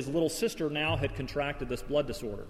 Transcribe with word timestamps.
his 0.00 0.08
little 0.08 0.30
sister 0.30 0.70
now 0.70 0.96
had 0.96 1.14
contracted 1.14 1.68
this 1.68 1.82
blood 1.82 2.06
disorder. 2.06 2.46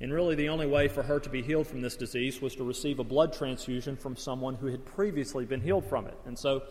And 0.00 0.12
really, 0.12 0.34
the 0.34 0.48
only 0.48 0.66
way 0.66 0.88
for 0.88 1.04
her 1.04 1.20
to 1.20 1.28
be 1.28 1.40
healed 1.40 1.68
from 1.68 1.80
this 1.80 1.96
disease 1.96 2.42
was 2.42 2.56
to 2.56 2.64
receive 2.64 2.98
a 2.98 3.04
blood 3.04 3.32
transfusion 3.32 3.96
from 3.96 4.16
someone 4.16 4.56
who 4.56 4.66
had 4.66 4.84
previously 4.84 5.44
been 5.44 5.60
healed 5.60 5.84
from 5.84 6.06
it. 6.06 6.18
And 6.26 6.36
so, 6.36 6.64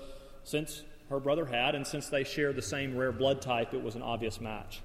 since 0.44 0.84
her 1.10 1.22
brother 1.22 1.46
had, 1.46 1.74
and 1.74 1.88
since 1.88 2.10
they 2.10 2.26
shared 2.26 2.58
the 2.58 2.62
same 2.62 2.98
rare 2.98 3.14
blood 3.14 3.42
type, 3.42 3.74
it 3.74 3.82
was 3.82 3.96
an 3.96 4.02
obvious 4.02 4.42
match. 4.42 4.82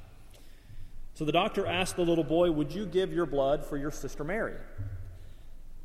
So 1.15 1.25
the 1.25 1.33
doctor 1.33 1.67
asked 1.67 1.97
the 1.97 2.03
little 2.03 2.23
boy, 2.23 2.53
Would 2.53 2.71
you 2.71 2.87
give 2.87 3.13
your 3.13 3.27
blood 3.27 3.67
for 3.67 3.77
your 3.77 3.91
sister 3.91 4.23
Mary? 4.23 4.55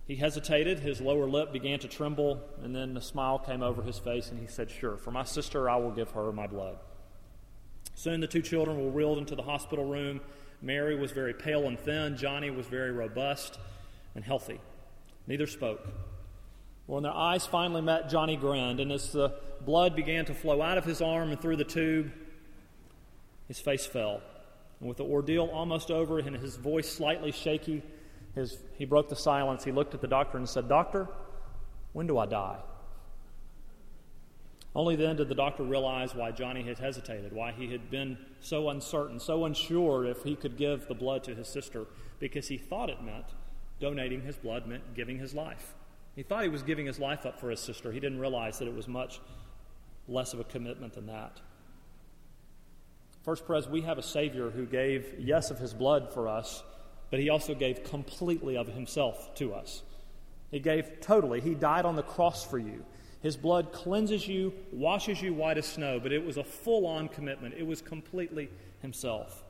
He 0.05 0.15
hesitated, 0.15 0.77
his 0.77 1.02
lower 1.02 1.27
lip 1.27 1.52
began 1.52 1.79
to 1.79 1.88
tremble, 1.88 2.39
and 2.61 2.75
then 2.75 2.95
a 2.95 3.02
smile 3.02 3.39
came 3.39 3.63
over 3.63 3.81
his 3.81 3.97
face, 3.97 4.29
and 4.29 4.39
he 4.39 4.45
said, 4.45 4.70
Sure, 4.70 4.95
for 4.95 5.09
my 5.09 5.23
sister, 5.23 5.68
I 5.68 5.77
will 5.77 5.91
give 5.91 6.11
her 6.11 6.31
my 6.31 6.45
blood. 6.45 6.77
Soon 7.96 8.20
the 8.21 8.28
two 8.28 8.41
children 8.41 8.78
were 8.84 8.91
wheeled 8.91 9.18
into 9.18 9.36
the 9.36 9.44
hospital 9.44 9.86
room. 9.86 10.21
Mary 10.62 10.96
was 10.96 11.11
very 11.11 11.34
pale 11.34 11.68
and 11.68 11.79
thin, 11.79 12.18
Johnny 12.18 12.50
was 12.50 12.65
very 12.68 12.92
robust 12.92 13.60
and 14.15 14.24
healthy. 14.24 14.60
Neither 15.28 15.47
spoke. 15.47 15.88
When 16.86 17.04
their 17.04 17.14
eyes 17.14 17.46
finally 17.46 17.82
met, 17.82 18.10
Johnny 18.10 18.36
grinned, 18.36 18.79
and 18.79 18.92
as 18.92 19.11
the 19.11 19.34
blood 19.65 19.96
began 19.96 20.25
to 20.25 20.34
flow 20.34 20.61
out 20.61 20.78
of 20.78 20.84
his 20.84 21.01
arm 21.01 21.32
and 21.32 21.42
through 21.42 21.56
the 21.56 21.64
tube, 21.64 22.11
his 23.48 23.60
face 23.60 23.86
fell. 23.86 24.21
And 24.79 24.89
with 24.89 24.98
the 24.98 25.06
ordeal 25.06 25.50
almost 25.54 25.92
over 25.92 26.20
and 26.20 26.36
his 26.36 26.57
voice 26.57 26.92
slightly 26.92 27.32
shaky, 27.32 27.82
his, 28.36 28.57
he 28.78 28.86
broke 28.86 29.10
the 29.10 29.15
silence. 29.15 29.64
He 29.64 29.71
looked 29.71 29.93
at 29.93 30.01
the 30.01 30.07
doctor 30.07 30.37
and 30.37 30.48
said, 30.48 30.68
Doctor, 30.68 31.07
when 31.93 32.08
do 32.08 32.17
I 32.17 32.25
die? 32.25 32.59
Only 34.75 34.95
then 34.95 35.17
did 35.17 35.30
the 35.30 35.36
doctor 35.36 35.63
realize 35.63 36.16
why 36.16 36.31
Johnny 36.31 36.63
had 36.63 36.80
hesitated, 36.80 37.31
why 37.31 37.52
he 37.52 37.72
had 37.72 37.91
been 37.91 38.17
so 38.39 38.69
uncertain, 38.69 39.19
so 39.19 39.45
unsure 39.45 40.05
if 40.05 40.23
he 40.23 40.36
could 40.36 40.58
give 40.58 40.88
the 40.88 40.95
blood 40.95 41.23
to 41.25 41.36
his 41.36 41.47
sister, 41.47 41.86
because 42.19 42.47
he 42.47 42.58
thought 42.58 42.89
it 42.89 43.03
meant 43.03 43.25
donating 43.80 44.22
his 44.22 44.38
blood 44.38 44.66
meant 44.66 44.95
giving 44.95 45.20
his 45.20 45.33
life. 45.33 45.75
He 46.16 46.23
thought 46.23 46.44
he 46.44 46.50
was 46.50 46.64
giving 46.64 46.86
his 46.86 47.00
life 47.00 47.25
up 47.25 47.39
for 47.39 47.50
his 47.50 47.59
sister. 47.59 47.92
He 47.92 48.00
didn't 48.00 48.20
realize 48.20 48.59
that 48.59 48.67
it 48.67 48.75
was 48.75 48.88
much 48.88 49.20
less 50.08 50.33
of 50.33 50.39
a 50.39 50.44
commitment 50.44 50.94
than 50.94 51.08
that. 51.08 51.42
First 53.23 53.45
Pres, 53.45 53.67
we 53.67 53.81
have 53.81 53.98
a 53.98 54.03
Savior 54.03 54.50
who 54.50 54.66
gave, 54.66 55.16
yes, 55.20 55.50
of 55.50 55.59
his 55.59 55.73
blood 55.73 56.14
for 56.14 56.28
us, 56.28 56.64
but 57.09 57.20
he 57.20 57.30
also 57.30 57.53
gave 57.53 57.83
completely 57.83 58.58
of 58.58 58.67
himself 58.67 59.33
to 59.36 59.53
us. 59.53 59.83
He 60.52 60.59
gave 60.59 61.00
totally. 61.02 61.42
He 61.42 61.55
died 61.55 61.86
on 61.86 61.95
the 61.95 62.03
cross 62.03 62.45
for 62.45 62.59
you. 62.59 62.86
His 63.24 63.38
blood 63.38 63.72
cleanses 63.72 64.28
you, 64.28 64.54
washes 64.74 65.22
you 65.22 65.34
white 65.34 65.58
as 65.58 65.66
snow, 65.66 65.98
but 65.98 66.12
it 66.12 66.26
was 66.26 66.36
a 66.36 66.44
full 66.44 66.86
on 66.86 67.08
commitment. 67.08 67.56
It 67.58 67.66
was 67.66 67.82
completely 67.82 68.50
himself. 68.82 69.46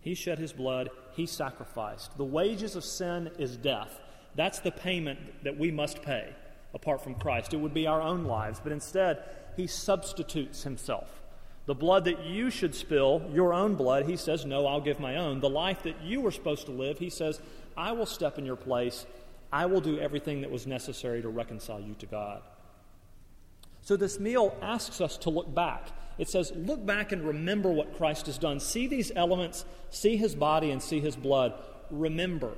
He 0.00 0.14
shed 0.14 0.38
his 0.38 0.54
blood, 0.54 0.88
he 1.12 1.26
sacrificed. 1.26 2.16
The 2.16 2.24
wages 2.24 2.76
of 2.76 2.84
sin 2.84 3.30
is 3.38 3.58
death. 3.58 4.00
That's 4.36 4.60
the 4.60 4.70
payment 4.70 5.18
that 5.44 5.58
we 5.58 5.70
must 5.70 6.00
pay 6.00 6.34
apart 6.72 7.04
from 7.04 7.16
Christ. 7.16 7.52
It 7.52 7.58
would 7.58 7.74
be 7.74 7.86
our 7.86 8.00
own 8.00 8.24
lives, 8.24 8.58
but 8.62 8.72
instead, 8.72 9.22
he 9.54 9.66
substitutes 9.66 10.62
himself. 10.62 11.20
The 11.66 11.74
blood 11.74 12.06
that 12.06 12.24
you 12.24 12.48
should 12.48 12.74
spill, 12.74 13.30
your 13.34 13.52
own 13.52 13.74
blood, 13.74 14.06
he 14.06 14.16
says, 14.16 14.46
No, 14.46 14.66
I'll 14.66 14.80
give 14.80 14.98
my 14.98 15.16
own. 15.16 15.40
The 15.40 15.50
life 15.50 15.82
that 15.82 16.00
you 16.02 16.22
were 16.22 16.30
supposed 16.30 16.64
to 16.66 16.72
live, 16.72 16.98
he 16.98 17.10
says, 17.10 17.42
I 17.76 17.92
will 17.92 18.06
step 18.06 18.38
in 18.38 18.46
your 18.46 18.56
place. 18.56 19.04
I 19.52 19.66
will 19.66 19.82
do 19.82 19.98
everything 19.98 20.40
that 20.40 20.50
was 20.50 20.66
necessary 20.66 21.20
to 21.20 21.28
reconcile 21.28 21.80
you 21.80 21.94
to 21.98 22.06
God. 22.06 22.40
So 23.88 23.96
this 23.96 24.20
meal 24.20 24.54
asks 24.60 25.00
us 25.00 25.16
to 25.16 25.30
look 25.30 25.54
back. 25.54 25.88
It 26.18 26.28
says, 26.28 26.52
Look 26.54 26.84
back 26.84 27.10
and 27.12 27.26
remember 27.26 27.70
what 27.70 27.96
Christ 27.96 28.26
has 28.26 28.36
done. 28.36 28.60
See 28.60 28.86
these 28.86 29.10
elements, 29.16 29.64
see 29.88 30.18
his 30.18 30.34
body, 30.34 30.72
and 30.72 30.82
see 30.82 31.00
his 31.00 31.16
blood. 31.16 31.54
Remember. 31.90 32.52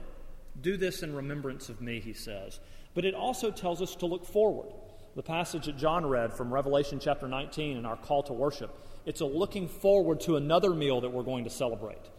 Do 0.60 0.76
this 0.76 1.04
in 1.04 1.14
remembrance 1.14 1.68
of 1.68 1.80
me, 1.80 2.00
he 2.00 2.14
says. 2.14 2.58
But 2.94 3.04
it 3.04 3.14
also 3.14 3.52
tells 3.52 3.80
us 3.80 3.94
to 3.94 4.06
look 4.06 4.26
forward. 4.26 4.72
The 5.14 5.22
passage 5.22 5.66
that 5.66 5.78
John 5.78 6.04
read 6.04 6.32
from 6.32 6.52
Revelation 6.52 6.98
chapter 6.98 7.28
19 7.28 7.76
and 7.76 7.86
our 7.86 7.96
call 7.96 8.24
to 8.24 8.32
worship 8.32 8.76
it's 9.06 9.20
a 9.20 9.24
looking 9.24 9.68
forward 9.68 10.18
to 10.22 10.34
another 10.34 10.70
meal 10.70 11.00
that 11.02 11.10
we're 11.10 11.22
going 11.22 11.44
to 11.44 11.50
celebrate. 11.50 12.10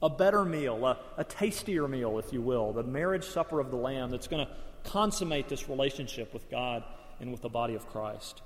A 0.00 0.08
better 0.08 0.44
meal, 0.44 0.86
a, 0.86 0.96
a 1.16 1.24
tastier 1.24 1.88
meal, 1.88 2.20
if 2.20 2.32
you 2.32 2.40
will, 2.40 2.72
the 2.72 2.84
marriage 2.84 3.24
supper 3.24 3.58
of 3.58 3.72
the 3.72 3.76
Lamb 3.76 4.10
that's 4.10 4.28
going 4.28 4.46
to 4.46 4.52
consummate 4.88 5.48
this 5.48 5.68
relationship 5.68 6.32
with 6.32 6.48
God 6.48 6.84
and 7.18 7.32
with 7.32 7.42
the 7.42 7.48
body 7.48 7.74
of 7.74 7.88
Christ. 7.88 8.42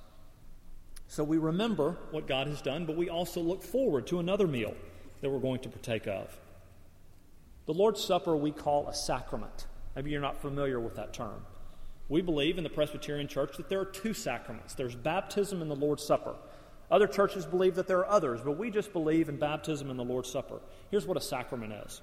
So 1.09 1.23
we 1.23 1.39
remember 1.39 1.97
what 2.11 2.27
God 2.27 2.47
has 2.47 2.63
done, 2.63 2.87
but 2.87 2.97
we 2.97 3.09
also 3.09 3.41
look 3.41 3.63
forward 3.63 4.07
to 4.09 4.19
another 4.19 4.47
meal 4.47 4.75
that 5.21 5.31
we're 5.31 5.39
going 5.39 5.61
to 5.61 5.69
partake 5.69 6.07
of. 6.07 6.37
The 7.67 7.75
Lord's 7.75 8.03
Supper 8.03 8.37
we 8.37 8.51
call 8.51 8.89
a 8.89 8.95
sacrament. 8.95 9.67
Maybe 9.97 10.11
you're 10.11 10.21
not 10.21 10.41
familiar 10.41 10.81
with 10.81 10.97
that 10.97 11.13
term. 11.13 11.45
We 12.09 12.21
believe 12.21 12.59
in 12.59 12.65
the 12.65 12.71
Presbyterian 12.71 13.29
Church 13.29 13.57
that 13.57 13.69
there 13.69 13.81
are 13.81 13.87
two 13.87 14.13
sacraments 14.13 14.75
there's 14.75 14.95
baptism 14.95 15.63
and 15.63 15.71
the 15.71 15.77
Lord's 15.77 16.05
Supper. 16.05 16.35
Other 16.91 17.07
churches 17.07 17.47
believe 17.47 17.77
that 17.77 17.89
there 17.89 17.99
are 17.99 18.11
others, 18.11 18.41
but 18.45 18.59
we 18.59 18.71
just 18.71 18.93
believe 18.93 19.29
in 19.29 19.39
baptism 19.39 19.89
and 19.91 19.99
the 19.99 20.05
Lord's 20.05 20.31
Supper. 20.31 20.61
Here's 20.91 21.07
what 21.07 21.17
a 21.17 21.21
sacrament 21.21 21.73
is 21.87 22.03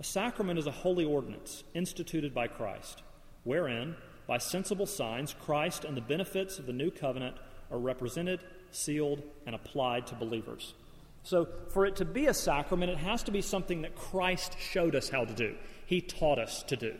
a 0.00 0.04
sacrament 0.04 0.58
is 0.58 0.66
a 0.66 0.72
holy 0.72 1.04
ordinance 1.04 1.64
instituted 1.74 2.34
by 2.34 2.48
Christ, 2.48 3.02
wherein, 3.44 3.96
by 4.26 4.38
sensible 4.38 4.86
signs, 4.86 5.34
Christ 5.34 5.84
and 5.84 5.96
the 5.96 6.02
benefits 6.02 6.58
of 6.58 6.66
the 6.66 6.72
new 6.72 6.90
covenant 6.90 7.36
are 7.70 7.78
represented, 7.78 8.40
sealed, 8.70 9.22
and 9.46 9.54
applied 9.54 10.06
to 10.08 10.14
believers. 10.14 10.74
So, 11.22 11.48
for 11.70 11.84
it 11.84 11.96
to 11.96 12.04
be 12.04 12.26
a 12.26 12.34
sacrament, 12.34 12.90
it 12.90 12.98
has 12.98 13.22
to 13.24 13.30
be 13.30 13.42
something 13.42 13.82
that 13.82 13.94
Christ 13.94 14.56
showed 14.58 14.94
us 14.94 15.08
how 15.08 15.24
to 15.24 15.34
do. 15.34 15.56
He 15.86 16.00
taught 16.00 16.38
us 16.38 16.62
to 16.64 16.76
do. 16.76 16.94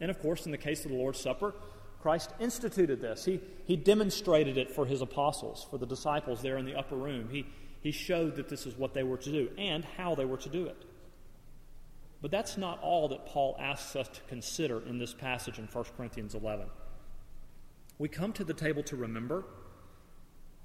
And 0.00 0.10
of 0.10 0.20
course, 0.20 0.46
in 0.46 0.52
the 0.52 0.58
case 0.58 0.84
of 0.84 0.90
the 0.90 0.96
Lord's 0.96 1.20
Supper, 1.20 1.54
Christ 2.00 2.30
instituted 2.38 3.00
this. 3.00 3.24
He, 3.24 3.40
he 3.64 3.76
demonstrated 3.76 4.56
it 4.58 4.70
for 4.70 4.86
his 4.86 5.02
apostles, 5.02 5.66
for 5.68 5.78
the 5.78 5.86
disciples 5.86 6.40
there 6.40 6.56
in 6.56 6.64
the 6.64 6.76
upper 6.76 6.96
room. 6.96 7.28
He, 7.30 7.46
he 7.80 7.90
showed 7.90 8.36
that 8.36 8.48
this 8.48 8.66
is 8.66 8.76
what 8.76 8.94
they 8.94 9.02
were 9.02 9.16
to 9.16 9.30
do 9.30 9.50
and 9.58 9.84
how 9.96 10.14
they 10.14 10.24
were 10.24 10.36
to 10.38 10.48
do 10.48 10.66
it. 10.66 10.84
But 12.22 12.30
that's 12.30 12.56
not 12.56 12.80
all 12.82 13.08
that 13.08 13.26
Paul 13.26 13.56
asks 13.60 13.96
us 13.96 14.08
to 14.08 14.20
consider 14.28 14.80
in 14.86 14.98
this 14.98 15.14
passage 15.14 15.58
in 15.58 15.66
1 15.66 15.84
Corinthians 15.96 16.34
11. 16.34 16.66
We 17.98 18.08
come 18.08 18.32
to 18.34 18.44
the 18.44 18.54
table 18.54 18.82
to 18.84 18.96
remember, 18.96 19.44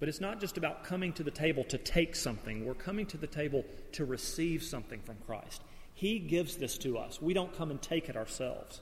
but 0.01 0.09
it's 0.09 0.19
not 0.19 0.41
just 0.41 0.57
about 0.57 0.83
coming 0.83 1.13
to 1.13 1.23
the 1.23 1.31
table 1.31 1.63
to 1.63 1.77
take 1.77 2.13
something. 2.17 2.65
We're 2.65 2.73
coming 2.73 3.05
to 3.05 3.17
the 3.17 3.27
table 3.27 3.63
to 3.93 4.03
receive 4.03 4.63
something 4.63 4.99
from 4.99 5.15
Christ. 5.25 5.61
He 5.93 6.19
gives 6.19 6.57
this 6.57 6.77
to 6.79 6.97
us. 6.97 7.21
We 7.21 7.33
don't 7.33 7.55
come 7.55 7.71
and 7.71 7.81
take 7.81 8.09
it 8.09 8.17
ourselves. 8.17 8.81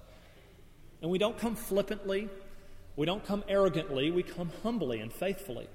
And 1.04 1.12
we 1.12 1.20
don't 1.20 1.38
come 1.38 1.56
flippantly 1.56 2.30
we 3.00 3.06
don't 3.06 3.24
come 3.24 3.46
arrogantly, 3.48 4.12
we 4.12 4.24
come 4.24 4.52
humbly 4.62 5.00
and 5.00 5.14
faithfully. 5.14 5.70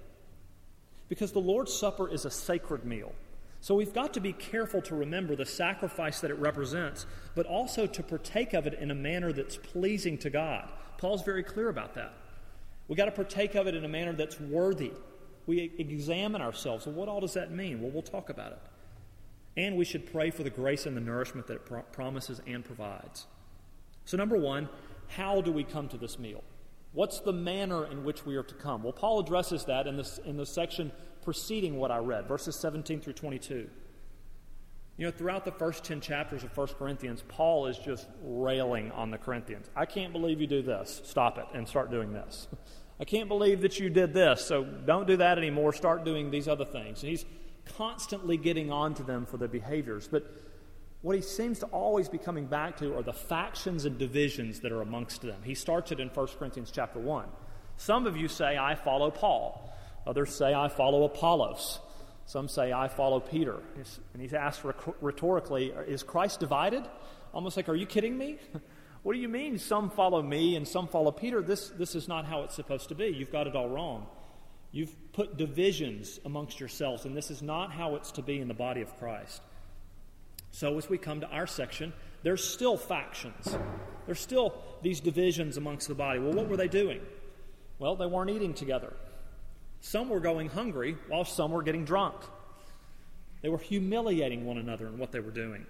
Because 1.08 1.32
the 1.32 1.38
Lord's 1.38 1.72
Supper 1.72 2.06
is 2.06 2.26
a 2.26 2.30
sacred 2.30 2.84
meal. 2.84 3.14
So 3.62 3.74
we've 3.74 3.94
got 3.94 4.12
to 4.12 4.20
be 4.20 4.34
careful 4.34 4.82
to 4.82 4.94
remember 4.94 5.34
the 5.34 5.46
sacrifice 5.46 6.20
that 6.20 6.30
it 6.30 6.38
represents, 6.38 7.06
but 7.34 7.46
also 7.46 7.86
to 7.86 8.02
partake 8.02 8.52
of 8.52 8.66
it 8.66 8.74
in 8.74 8.90
a 8.90 8.94
manner 8.94 9.32
that's 9.32 9.56
pleasing 9.56 10.18
to 10.18 10.28
God. 10.28 10.68
Paul's 10.98 11.22
very 11.22 11.42
clear 11.42 11.70
about 11.70 11.94
that. 11.94 12.12
We've 12.88 12.98
got 12.98 13.06
to 13.06 13.10
partake 13.10 13.54
of 13.54 13.66
it 13.66 13.74
in 13.74 13.86
a 13.86 13.88
manner 13.88 14.12
that's 14.12 14.38
worthy. 14.38 14.92
We 15.46 15.72
examine 15.78 16.40
ourselves. 16.40 16.86
Well, 16.86 16.94
what 16.94 17.08
all 17.08 17.20
does 17.20 17.34
that 17.34 17.50
mean? 17.50 17.80
Well, 17.80 17.90
we'll 17.90 18.02
talk 18.02 18.30
about 18.30 18.52
it. 18.52 18.58
And 19.56 19.76
we 19.76 19.84
should 19.84 20.10
pray 20.10 20.30
for 20.30 20.42
the 20.42 20.50
grace 20.50 20.86
and 20.86 20.96
the 20.96 21.00
nourishment 21.00 21.46
that 21.46 21.54
it 21.54 21.66
pro- 21.66 21.82
promises 21.82 22.40
and 22.46 22.64
provides. 22.64 23.26
So, 24.04 24.16
number 24.16 24.36
one, 24.36 24.68
how 25.08 25.40
do 25.40 25.52
we 25.52 25.64
come 25.64 25.88
to 25.88 25.96
this 25.96 26.18
meal? 26.18 26.42
What's 26.92 27.20
the 27.20 27.32
manner 27.32 27.86
in 27.86 28.04
which 28.04 28.24
we 28.24 28.36
are 28.36 28.42
to 28.42 28.54
come? 28.54 28.82
Well, 28.82 28.92
Paul 28.92 29.20
addresses 29.20 29.64
that 29.64 29.86
in, 29.86 29.96
this, 29.96 30.18
in 30.24 30.36
the 30.36 30.46
section 30.46 30.92
preceding 31.22 31.76
what 31.76 31.90
I 31.90 31.98
read, 31.98 32.26
verses 32.26 32.56
17 32.60 33.00
through 33.00 33.14
22. 33.14 33.68
You 34.96 35.06
know, 35.06 35.10
throughout 35.10 35.44
the 35.44 35.52
first 35.52 35.82
10 35.82 36.00
chapters 36.00 36.44
of 36.44 36.56
1 36.56 36.68
Corinthians, 36.78 37.24
Paul 37.26 37.66
is 37.66 37.78
just 37.78 38.06
railing 38.22 38.92
on 38.92 39.10
the 39.10 39.18
Corinthians. 39.18 39.68
I 39.74 39.86
can't 39.86 40.12
believe 40.12 40.40
you 40.40 40.46
do 40.46 40.62
this. 40.62 41.02
Stop 41.04 41.38
it 41.38 41.46
and 41.52 41.66
start 41.66 41.90
doing 41.90 42.12
this. 42.12 42.46
I 43.00 43.04
can't 43.04 43.28
believe 43.28 43.62
that 43.62 43.80
you 43.80 43.90
did 43.90 44.14
this, 44.14 44.44
so 44.46 44.64
don't 44.64 45.06
do 45.06 45.16
that 45.16 45.36
anymore. 45.38 45.72
Start 45.72 46.04
doing 46.04 46.30
these 46.30 46.46
other 46.46 46.64
things. 46.64 47.02
And 47.02 47.10
he's 47.10 47.24
constantly 47.76 48.36
getting 48.36 48.70
on 48.70 48.94
to 48.94 49.02
them 49.02 49.26
for 49.26 49.36
their 49.36 49.48
behaviors. 49.48 50.06
But 50.06 50.30
what 51.02 51.16
he 51.16 51.22
seems 51.22 51.58
to 51.58 51.66
always 51.66 52.08
be 52.08 52.18
coming 52.18 52.46
back 52.46 52.78
to 52.78 52.96
are 52.96 53.02
the 53.02 53.12
factions 53.12 53.84
and 53.84 53.98
divisions 53.98 54.60
that 54.60 54.72
are 54.72 54.80
amongst 54.80 55.22
them. 55.22 55.40
He 55.44 55.54
starts 55.54 55.92
it 55.92 56.00
in 56.00 56.08
1 56.08 56.26
Corinthians 56.38 56.70
chapter 56.70 56.98
1. 56.98 57.26
Some 57.76 58.06
of 58.06 58.16
you 58.16 58.28
say, 58.28 58.56
I 58.56 58.74
follow 58.74 59.10
Paul. 59.10 59.72
Others 60.06 60.34
say, 60.34 60.54
I 60.54 60.68
follow 60.68 61.04
Apollos. 61.04 61.80
Some 62.26 62.48
say, 62.48 62.72
I 62.72 62.88
follow 62.88 63.20
Peter. 63.20 63.58
And 64.12 64.22
he's 64.22 64.34
asked 64.34 64.62
rhetorically, 65.00 65.74
Is 65.86 66.02
Christ 66.02 66.40
divided? 66.40 66.84
Almost 67.32 67.56
like, 67.56 67.68
Are 67.68 67.74
you 67.74 67.86
kidding 67.86 68.16
me? 68.16 68.38
what 69.04 69.12
do 69.12 69.18
you 69.20 69.28
mean 69.28 69.58
some 69.58 69.90
follow 69.90 70.22
me 70.22 70.56
and 70.56 70.66
some 70.66 70.88
follow 70.88 71.12
Peter? 71.12 71.42
This, 71.42 71.68
this 71.68 71.94
is 71.94 72.08
not 72.08 72.24
how 72.24 72.42
it's 72.42 72.54
supposed 72.54 72.88
to 72.88 72.94
be. 72.94 73.08
You've 73.08 73.30
got 73.30 73.46
it 73.46 73.54
all 73.54 73.68
wrong. 73.68 74.06
You've 74.72 74.94
put 75.12 75.36
divisions 75.36 76.18
amongst 76.24 76.58
yourselves, 76.58 77.04
and 77.04 77.14
this 77.14 77.30
is 77.30 77.42
not 77.42 77.70
how 77.70 77.96
it's 77.96 78.12
to 78.12 78.22
be 78.22 78.40
in 78.40 78.48
the 78.48 78.54
body 78.54 78.80
of 78.80 78.98
Christ. 78.98 79.42
So, 80.52 80.78
as 80.78 80.88
we 80.88 80.96
come 80.96 81.20
to 81.20 81.28
our 81.28 81.46
section, 81.46 81.92
there's 82.22 82.42
still 82.42 82.78
factions. 82.78 83.56
There's 84.06 84.20
still 84.20 84.54
these 84.80 85.00
divisions 85.00 85.58
amongst 85.58 85.86
the 85.86 85.94
body. 85.94 86.18
Well, 86.18 86.32
what 86.32 86.48
were 86.48 86.56
they 86.56 86.68
doing? 86.68 87.02
Well, 87.78 87.96
they 87.96 88.06
weren't 88.06 88.30
eating 88.30 88.54
together. 88.54 88.94
Some 89.82 90.08
were 90.08 90.20
going 90.20 90.48
hungry 90.48 90.96
while 91.08 91.26
some 91.26 91.50
were 91.50 91.62
getting 91.62 91.84
drunk. 91.84 92.16
They 93.42 93.50
were 93.50 93.58
humiliating 93.58 94.46
one 94.46 94.56
another 94.56 94.86
in 94.86 94.96
what 94.96 95.12
they 95.12 95.20
were 95.20 95.30
doing. 95.30 95.66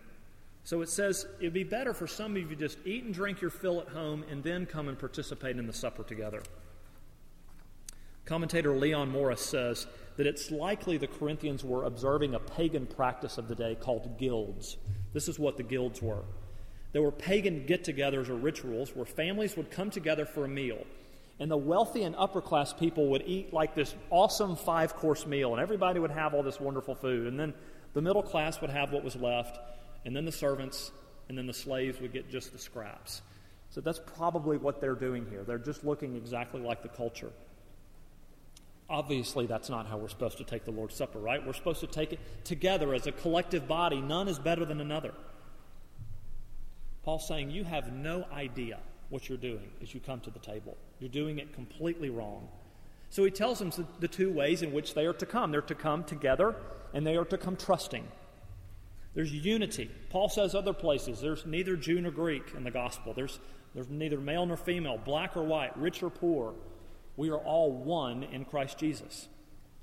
So 0.65 0.81
it 0.81 0.89
says 0.89 1.27
it'd 1.41 1.53
be 1.53 1.63
better 1.63 1.93
for 1.93 2.07
some 2.07 2.33
of 2.33 2.39
you 2.39 2.49
to 2.49 2.57
just 2.57 2.79
eat 2.87 3.05
and 3.05 3.13
drink 3.13 3.41
your 3.43 3.51
fill 3.51 3.81
at 3.81 3.89
home 3.89 4.25
and 4.31 4.43
then 4.43 4.65
come 4.65 4.89
and 4.89 4.99
participate 4.99 5.59
in 5.59 5.67
the 5.67 5.73
supper 5.73 6.03
together. 6.03 6.43
Commentator 8.25 8.75
Leon 8.75 9.11
Morris 9.11 9.45
says 9.45 9.87
that 10.17 10.27
it's 10.27 10.51
likely 10.51 10.97
the 10.97 11.07
Corinthians 11.07 11.63
were 11.63 11.85
observing 11.85 12.35
a 12.35 12.39
pagan 12.39 12.87
practice 12.87 13.37
of 13.37 13.49
the 13.49 13.55
day 13.55 13.77
called 13.79 14.19
guilds. 14.19 14.79
This 15.13 15.29
is 15.29 15.39
what 15.39 15.59
the 15.59 15.63
guilds 15.63 16.01
were. 16.01 16.25
There 16.93 17.03
were 17.03 17.13
pagan 17.13 17.67
get 17.67 17.85
togethers 17.85 18.31
or 18.31 18.37
rituals 18.37 18.97
where 18.97 19.05
families 19.05 19.57
would 19.57 19.71
come 19.71 19.91
together 19.91 20.25
for 20.25 20.47
a 20.47 20.49
meal. 20.49 20.87
And 21.41 21.51
the 21.51 21.57
wealthy 21.57 22.05
and 22.05 22.15
upper 22.17 22.41
class 22.41 22.73
people 22.73 23.09
would 23.09 23.25
eat 23.27 23.53
like 23.53 23.75
this 23.75 23.95
awesome 24.09 24.57
five 24.57 24.95
course 24.95 25.27
meal, 25.27 25.53
and 25.53 25.61
everybody 25.61 25.99
would 25.99 26.13
have 26.13 26.33
all 26.33 26.45
this 26.45 26.61
wonderful 26.61 26.95
food. 26.95 27.27
And 27.27 27.39
then 27.39 27.53
the 27.93 28.01
middle 28.01 28.23
class 28.23 28.61
would 28.61 28.71
have 28.71 28.93
what 28.93 29.03
was 29.03 29.17
left, 29.17 29.59
and 30.05 30.15
then 30.15 30.25
the 30.25 30.33
servants, 30.33 30.93
and 31.29 31.37
then 31.37 31.47
the 31.47 31.55
slaves 31.55 32.01
would 32.01 32.13
get 32.13 32.31
just 32.31 32.53
the 32.53 32.59
scraps. 32.59 33.23
So 33.71 33.81
that's 33.81 34.01
probably 34.17 34.57
what 34.57 34.81
they're 34.81 34.95
doing 34.95 35.27
here. 35.29 35.43
They're 35.43 35.59
just 35.59 35.85
looking 35.85 36.17
exactly 36.17 36.61
like 36.61 36.83
the 36.83 36.89
culture. 36.89 37.33
Obviously, 38.89 39.47
that's 39.47 39.71
not 39.71 39.87
how 39.87 39.97
we're 39.97 40.09
supposed 40.09 40.39
to 40.39 40.45
take 40.45 40.65
the 40.65 40.71
Lord's 40.71 40.95
Supper, 40.95 41.19
right? 41.19 41.45
We're 41.45 41.55
supposed 41.55 41.81
to 41.81 41.87
take 41.87 42.13
it 42.13 42.21
together 42.45 42.95
as 42.95 43.07
a 43.07 43.13
collective 43.13 43.67
body. 43.67 44.01
None 44.01 44.29
is 44.29 44.39
better 44.39 44.65
than 44.65 44.81
another. 44.81 45.13
Paul's 47.03 47.27
saying 47.27 47.51
you 47.51 47.65
have 47.65 47.93
no 47.93 48.27
idea 48.33 48.79
what 49.09 49.29
you're 49.29 49.39
doing 49.39 49.71
as 49.83 49.95
you 49.95 50.01
come 50.01 50.21
to 50.21 50.31
the 50.31 50.39
table. 50.39 50.77
You're 51.01 51.11
doing 51.11 51.39
it 51.39 51.55
completely 51.55 52.11
wrong. 52.11 52.49
So 53.11 53.25
he 53.25 53.31
tells 53.31 53.59
them 53.59 53.73
the 54.01 54.09
two 54.09 54.33
ways 54.33 54.63
in 54.63 54.73
which 54.73 54.95
they 54.95 55.07
are 55.07 55.13
to 55.15 55.27
come. 55.27 55.51
They're 55.51 55.63
to 55.63 55.75
come 55.75 56.05
together 56.05 56.55
and 56.93 57.07
they 57.07 57.17
are 57.17 57.25
to 57.27 57.39
come 57.39 57.57
trusting. 57.57 58.07
There's 59.15 59.33
unity. 59.33 59.91
Paul 60.11 60.29
says 60.29 60.55
other 60.55 60.73
places 60.73 61.21
there's 61.21 61.47
neither 61.47 61.77
Jew 61.77 62.01
nor 62.01 62.11
Greek 62.11 62.53
in 62.57 62.65
the 62.65 62.71
gospel. 62.71 63.13
There's, 63.15 63.39
there's 63.75 63.89
neither 63.89 64.19
male 64.19 64.45
nor 64.45 64.57
female, 64.57 64.99
black 64.99 65.37
or 65.37 65.45
white, 65.45 65.77
rich 65.79 66.03
or 66.03 66.11
poor. 66.11 66.55
We 67.17 67.31
are 67.31 67.39
all 67.39 67.73
one 67.73 68.25
in 68.25 68.45
Christ 68.45 68.79
Jesus. 68.79 69.29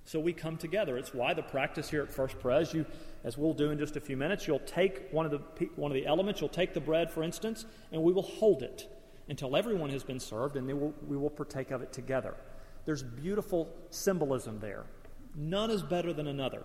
So 0.03 0.19
we 0.19 0.33
come 0.33 0.57
together. 0.57 0.97
It's 0.97 1.13
why 1.13 1.33
the 1.33 1.43
practice 1.43 1.89
here 1.89 2.01
at 2.01 2.11
First 2.11 2.39
Pres, 2.39 2.73
you, 2.73 2.85
as 3.23 3.37
we'll 3.37 3.53
do 3.53 3.71
in 3.71 3.77
just 3.77 3.95
a 3.95 4.01
few 4.01 4.17
minutes, 4.17 4.47
you'll 4.47 4.59
take 4.59 5.09
one 5.11 5.25
of 5.25 5.31
the 5.31 5.67
one 5.75 5.91
of 5.91 5.95
the 5.95 6.07
elements. 6.07 6.41
You'll 6.41 6.49
take 6.49 6.73
the 6.73 6.81
bread, 6.81 7.11
for 7.11 7.23
instance, 7.23 7.65
and 7.91 8.01
we 8.01 8.11
will 8.11 8.23
hold 8.23 8.63
it 8.63 8.87
until 9.29 9.55
everyone 9.55 9.91
has 9.91 10.03
been 10.03 10.19
served, 10.19 10.57
and 10.57 10.67
then 10.67 10.79
we'll, 10.79 10.93
we 11.07 11.15
will 11.15 11.29
partake 11.29 11.71
of 11.71 11.81
it 11.81 11.93
together. 11.93 12.35
There's 12.85 13.03
beautiful 13.03 13.69
symbolism 13.91 14.59
there. 14.59 14.85
None 15.35 15.69
is 15.71 15.83
better 15.83 16.11
than 16.11 16.27
another. 16.27 16.63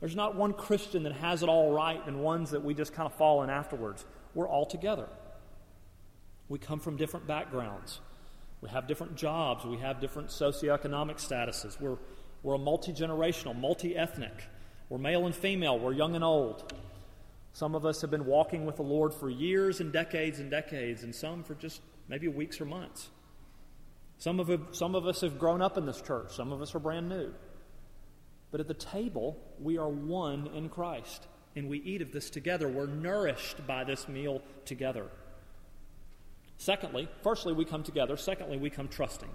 There's 0.00 0.16
not 0.16 0.34
one 0.36 0.52
Christian 0.52 1.04
that 1.04 1.12
has 1.14 1.42
it 1.42 1.48
all 1.48 1.72
right 1.72 2.00
and 2.06 2.20
ones 2.20 2.50
that 2.50 2.62
we 2.62 2.74
just 2.74 2.92
kind 2.92 3.06
of 3.06 3.14
fall 3.14 3.42
in 3.42 3.50
afterwards. 3.50 4.04
We're 4.34 4.48
all 4.48 4.66
together. 4.66 5.08
We 6.48 6.58
come 6.58 6.80
from 6.80 6.96
different 6.96 7.26
backgrounds. 7.26 8.00
We 8.60 8.68
have 8.70 8.86
different 8.86 9.16
jobs. 9.16 9.64
We 9.64 9.78
have 9.78 10.00
different 10.00 10.28
socioeconomic 10.28 11.16
statuses. 11.16 11.80
We're, 11.80 11.96
we're 12.42 12.54
a 12.54 12.58
multi 12.58 12.92
generational, 12.92 13.58
multi 13.58 13.96
ethnic. 13.96 14.44
We're 14.88 14.98
male 14.98 15.26
and 15.26 15.34
female. 15.34 15.78
We're 15.78 15.92
young 15.92 16.14
and 16.14 16.24
old. 16.24 16.72
Some 17.52 17.74
of 17.74 17.86
us 17.86 18.00
have 18.00 18.10
been 18.10 18.26
walking 18.26 18.66
with 18.66 18.76
the 18.76 18.82
Lord 18.82 19.14
for 19.14 19.30
years 19.30 19.80
and 19.80 19.92
decades 19.92 20.40
and 20.40 20.50
decades, 20.50 21.04
and 21.04 21.14
some 21.14 21.44
for 21.44 21.54
just 21.54 21.80
maybe 22.08 22.26
weeks 22.26 22.60
or 22.60 22.64
months. 22.64 23.10
Some 24.18 24.40
of, 24.40 24.50
some 24.72 24.94
of 24.94 25.06
us 25.06 25.20
have 25.20 25.38
grown 25.38 25.62
up 25.62 25.78
in 25.78 25.86
this 25.86 26.00
church, 26.00 26.34
some 26.34 26.52
of 26.52 26.60
us 26.60 26.74
are 26.74 26.78
brand 26.80 27.08
new. 27.08 27.32
But 28.54 28.60
at 28.60 28.68
the 28.68 28.74
table, 28.74 29.36
we 29.58 29.78
are 29.78 29.88
one 29.88 30.46
in 30.54 30.68
Christ, 30.68 31.26
and 31.56 31.68
we 31.68 31.78
eat 31.78 32.02
of 32.02 32.12
this 32.12 32.30
together. 32.30 32.68
We're 32.68 32.86
nourished 32.86 33.66
by 33.66 33.82
this 33.82 34.06
meal 34.06 34.42
together. 34.64 35.06
Secondly, 36.56 37.08
firstly, 37.24 37.52
we 37.52 37.64
come 37.64 37.82
together. 37.82 38.16
Secondly, 38.16 38.56
we 38.56 38.70
come 38.70 38.86
trusting. 38.86 39.30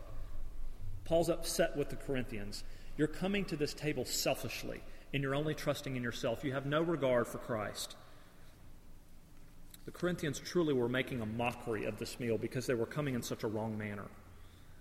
Paul's 1.04 1.27
upset 1.27 1.75
with 1.75 1.89
the 1.89 1.98
Corinthians. 1.98 2.63
You're 2.95 3.10
coming 3.10 3.44
to 3.44 3.57
this 3.57 3.74
table 3.74 4.06
selfishly, 4.06 4.80
and 5.13 5.22
you're 5.22 5.36
only 5.36 5.54
trusting 5.54 5.98
in 5.98 6.01
yourself. 6.01 6.45
You 6.45 6.54
have 6.54 6.65
no 6.65 6.81
regard 6.81 7.27
for 7.27 7.39
Christ. 7.39 7.98
The 9.83 9.92
Corinthians 9.92 10.39
truly 10.39 10.74
were 10.74 10.88
making 10.88 11.19
a 11.19 11.25
mockery 11.25 11.83
of 11.83 12.00
this 12.00 12.22
meal 12.22 12.38
because 12.38 12.68
they 12.68 12.74
were 12.74 12.86
coming 12.86 13.15
in 13.15 13.22
such 13.22 13.44
a 13.44 13.48
wrong 13.48 13.77
manner. 13.77 14.06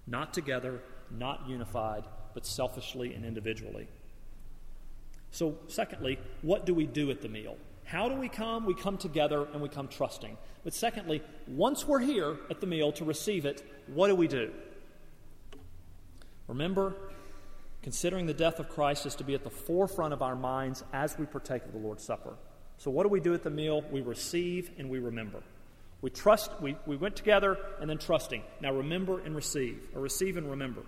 Not 0.06 0.32
together, 0.32 0.80
not 1.10 1.48
unified, 1.48 2.04
but 2.34 2.46
selfishly 2.46 3.14
and 3.14 3.24
individually. 3.24 3.88
So, 5.30 5.58
secondly, 5.68 6.18
what 6.42 6.66
do 6.66 6.74
we 6.74 6.86
do 6.86 7.10
at 7.10 7.20
the 7.20 7.28
meal? 7.28 7.56
How 7.84 8.08
do 8.08 8.14
we 8.14 8.28
come? 8.28 8.66
We 8.66 8.74
come 8.74 8.98
together 8.98 9.46
and 9.52 9.62
we 9.62 9.68
come 9.68 9.88
trusting. 9.88 10.36
But 10.64 10.74
secondly, 10.74 11.22
once 11.46 11.86
we're 11.86 12.00
here 12.00 12.36
at 12.50 12.60
the 12.60 12.66
meal 12.66 12.92
to 12.92 13.04
receive 13.04 13.46
it, 13.46 13.62
what 13.86 14.08
do 14.08 14.14
we 14.14 14.28
do? 14.28 14.52
Remember, 16.46 16.94
considering 17.82 18.26
the 18.26 18.34
death 18.34 18.58
of 18.58 18.68
Christ 18.68 19.06
is 19.06 19.14
to 19.16 19.24
be 19.24 19.34
at 19.34 19.44
the 19.44 19.50
forefront 19.50 20.12
of 20.12 20.22
our 20.22 20.36
minds 20.36 20.84
as 20.92 21.16
we 21.18 21.26
partake 21.26 21.64
of 21.64 21.72
the 21.72 21.78
Lord's 21.78 22.04
Supper. 22.04 22.34
So, 22.78 22.90
what 22.90 23.04
do 23.04 23.08
we 23.08 23.20
do 23.20 23.34
at 23.34 23.42
the 23.42 23.50
meal? 23.50 23.82
We 23.90 24.00
receive 24.00 24.70
and 24.78 24.88
we 24.90 24.98
remember. 24.98 25.42
We 26.00 26.10
trust, 26.10 26.50
we, 26.60 26.76
we 26.86 26.96
went 26.96 27.16
together 27.16 27.58
and 27.80 27.90
then 27.90 27.98
trusting. 27.98 28.42
Now, 28.60 28.72
remember 28.72 29.20
and 29.20 29.34
receive, 29.34 29.80
or 29.94 30.00
receive 30.00 30.36
and 30.36 30.48
remember. 30.48 30.82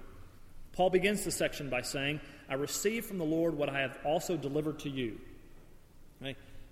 Paul 0.73 0.91
begins 0.91 1.25
the 1.25 1.31
section 1.31 1.69
by 1.69 1.83
saying, 1.83 2.21
I 2.49 2.55
received 2.55 3.07
from 3.07 3.19
the 3.19 3.25
Lord 3.25 3.55
what 3.55 3.69
I 3.69 3.81
have 3.81 3.99
also 4.05 4.37
delivered 4.37 4.79
to 4.81 4.91
you. 4.91 5.19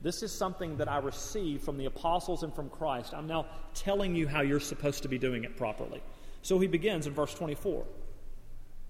This 0.00 0.22
is 0.22 0.32
something 0.32 0.76
that 0.76 0.88
I 0.88 0.98
received 0.98 1.64
from 1.64 1.76
the 1.76 1.86
apostles 1.86 2.44
and 2.44 2.54
from 2.54 2.70
Christ. 2.70 3.12
I'm 3.14 3.26
now 3.26 3.46
telling 3.74 4.14
you 4.14 4.28
how 4.28 4.42
you're 4.42 4.60
supposed 4.60 5.02
to 5.02 5.08
be 5.08 5.18
doing 5.18 5.44
it 5.44 5.56
properly. 5.56 6.02
So 6.42 6.58
he 6.58 6.68
begins 6.68 7.06
in 7.06 7.14
verse 7.14 7.34
24 7.34 7.84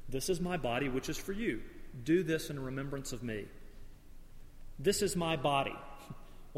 This 0.08 0.28
is 0.28 0.40
my 0.40 0.56
body, 0.56 0.88
which 0.88 1.08
is 1.08 1.16
for 1.16 1.32
you. 1.32 1.62
Do 2.05 2.22
this 2.22 2.50
in 2.50 2.60
remembrance 2.62 3.12
of 3.12 3.22
me. 3.22 3.46
This 4.78 5.00
is 5.00 5.16
my 5.16 5.37
body. 5.37 5.75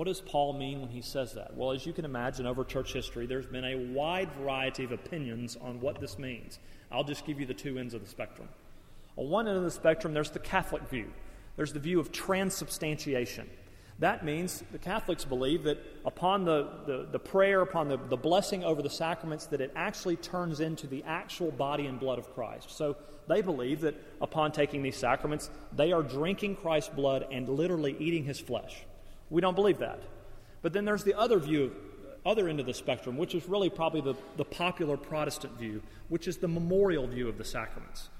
What 0.00 0.06
does 0.06 0.23
Paul 0.23 0.55
mean 0.55 0.81
when 0.81 0.88
he 0.88 1.02
says 1.02 1.35
that? 1.35 1.54
Well, 1.54 1.73
as 1.73 1.85
you 1.85 1.92
can 1.92 2.07
imagine, 2.07 2.47
over 2.47 2.64
church 2.64 2.95
history, 2.95 3.26
there's 3.26 3.45
been 3.45 3.66
a 3.66 3.76
wide 3.92 4.33
variety 4.33 4.83
of 4.83 4.92
opinions 4.92 5.59
on 5.61 5.78
what 5.78 6.00
this 6.00 6.19
means. 6.19 6.59
I'll 6.90 7.04
just 7.04 7.26
give 7.26 7.38
you 7.38 7.45
the 7.45 7.52
two 7.52 7.78
ends 7.78 7.92
of 7.92 8.02
the 8.02 8.09
spectrum. 8.09 8.49
On 9.16 9.28
one 9.28 9.47
end 9.47 9.59
of 9.59 9.62
the 9.62 9.71
spectrum, 9.71 10.14
there's 10.14 10.30
the 10.30 10.38
Catholic 10.38 10.88
view. 10.88 11.12
There's 11.57 11.75
the 11.75 11.80
view 11.80 12.00
of 12.00 12.12
transubstantiation. 12.12 13.47
That 13.99 14.25
means 14.25 14.64
the 14.73 14.78
Catholics 14.78 15.26
believe 15.26 15.64
that 15.64 15.76
upon 16.07 16.47
the, 16.47 16.66
the, 16.87 17.09
the, 17.12 17.19
prayer, 17.19 17.61
upon 17.61 17.88
the, 17.88 17.99
the 17.99 18.16
blessing 18.16 18.64
over 18.64 18.80
the 18.80 18.88
sacraments, 18.88 19.45
that 19.49 19.61
it 19.61 19.71
actually 19.76 20.16
turns 20.16 20.61
into 20.61 20.87
the 20.87 21.04
actual 21.07 21.50
body 21.50 21.85
and 21.85 22.00
blood 22.00 22.19
of 22.19 22.33
Christ. 22.33 22.75
So 22.75 22.97
they 23.28 23.42
believe 23.42 23.83
that 23.83 23.97
upon 24.23 24.52
taking 24.52 24.83
these 24.83 24.97
sacraments, 24.97 25.50
they 25.76 25.92
are 25.92 26.02
drinking 26.02 26.57
Christ's 26.57 26.95
blood 26.95 27.26
and 27.30 27.47
literally 27.50 27.97
eating 27.99 28.25
his 28.25 28.40
flesh. 28.40 28.87
We 29.31 29.41
don't 29.41 29.55
believe 29.55 29.79
that. 29.79 30.03
But 30.63 30.73
then 30.73 30.85
there's 30.85 31.05
the 31.05 31.15
other 31.15 31.39
view, 31.39 31.73
other 32.27 32.49
end 32.49 32.61
of 32.61 32.67
the 32.67 32.75
spectrum, 32.75 33.17
which 33.17 33.35
is 33.35 33.49
really 33.49 33.71
probably 33.71 34.01
the, 34.01 34.15
the 34.37 34.45
popular 34.45 34.97
Protestant 34.97 35.57
view, 35.59 35.83
which 36.09 36.29
is 36.29 36.37
the 36.39 36.49
memorial 36.49 37.07
view 37.07 37.29
of 37.29 37.39
the 37.39 37.45
sacraments. 37.45 38.11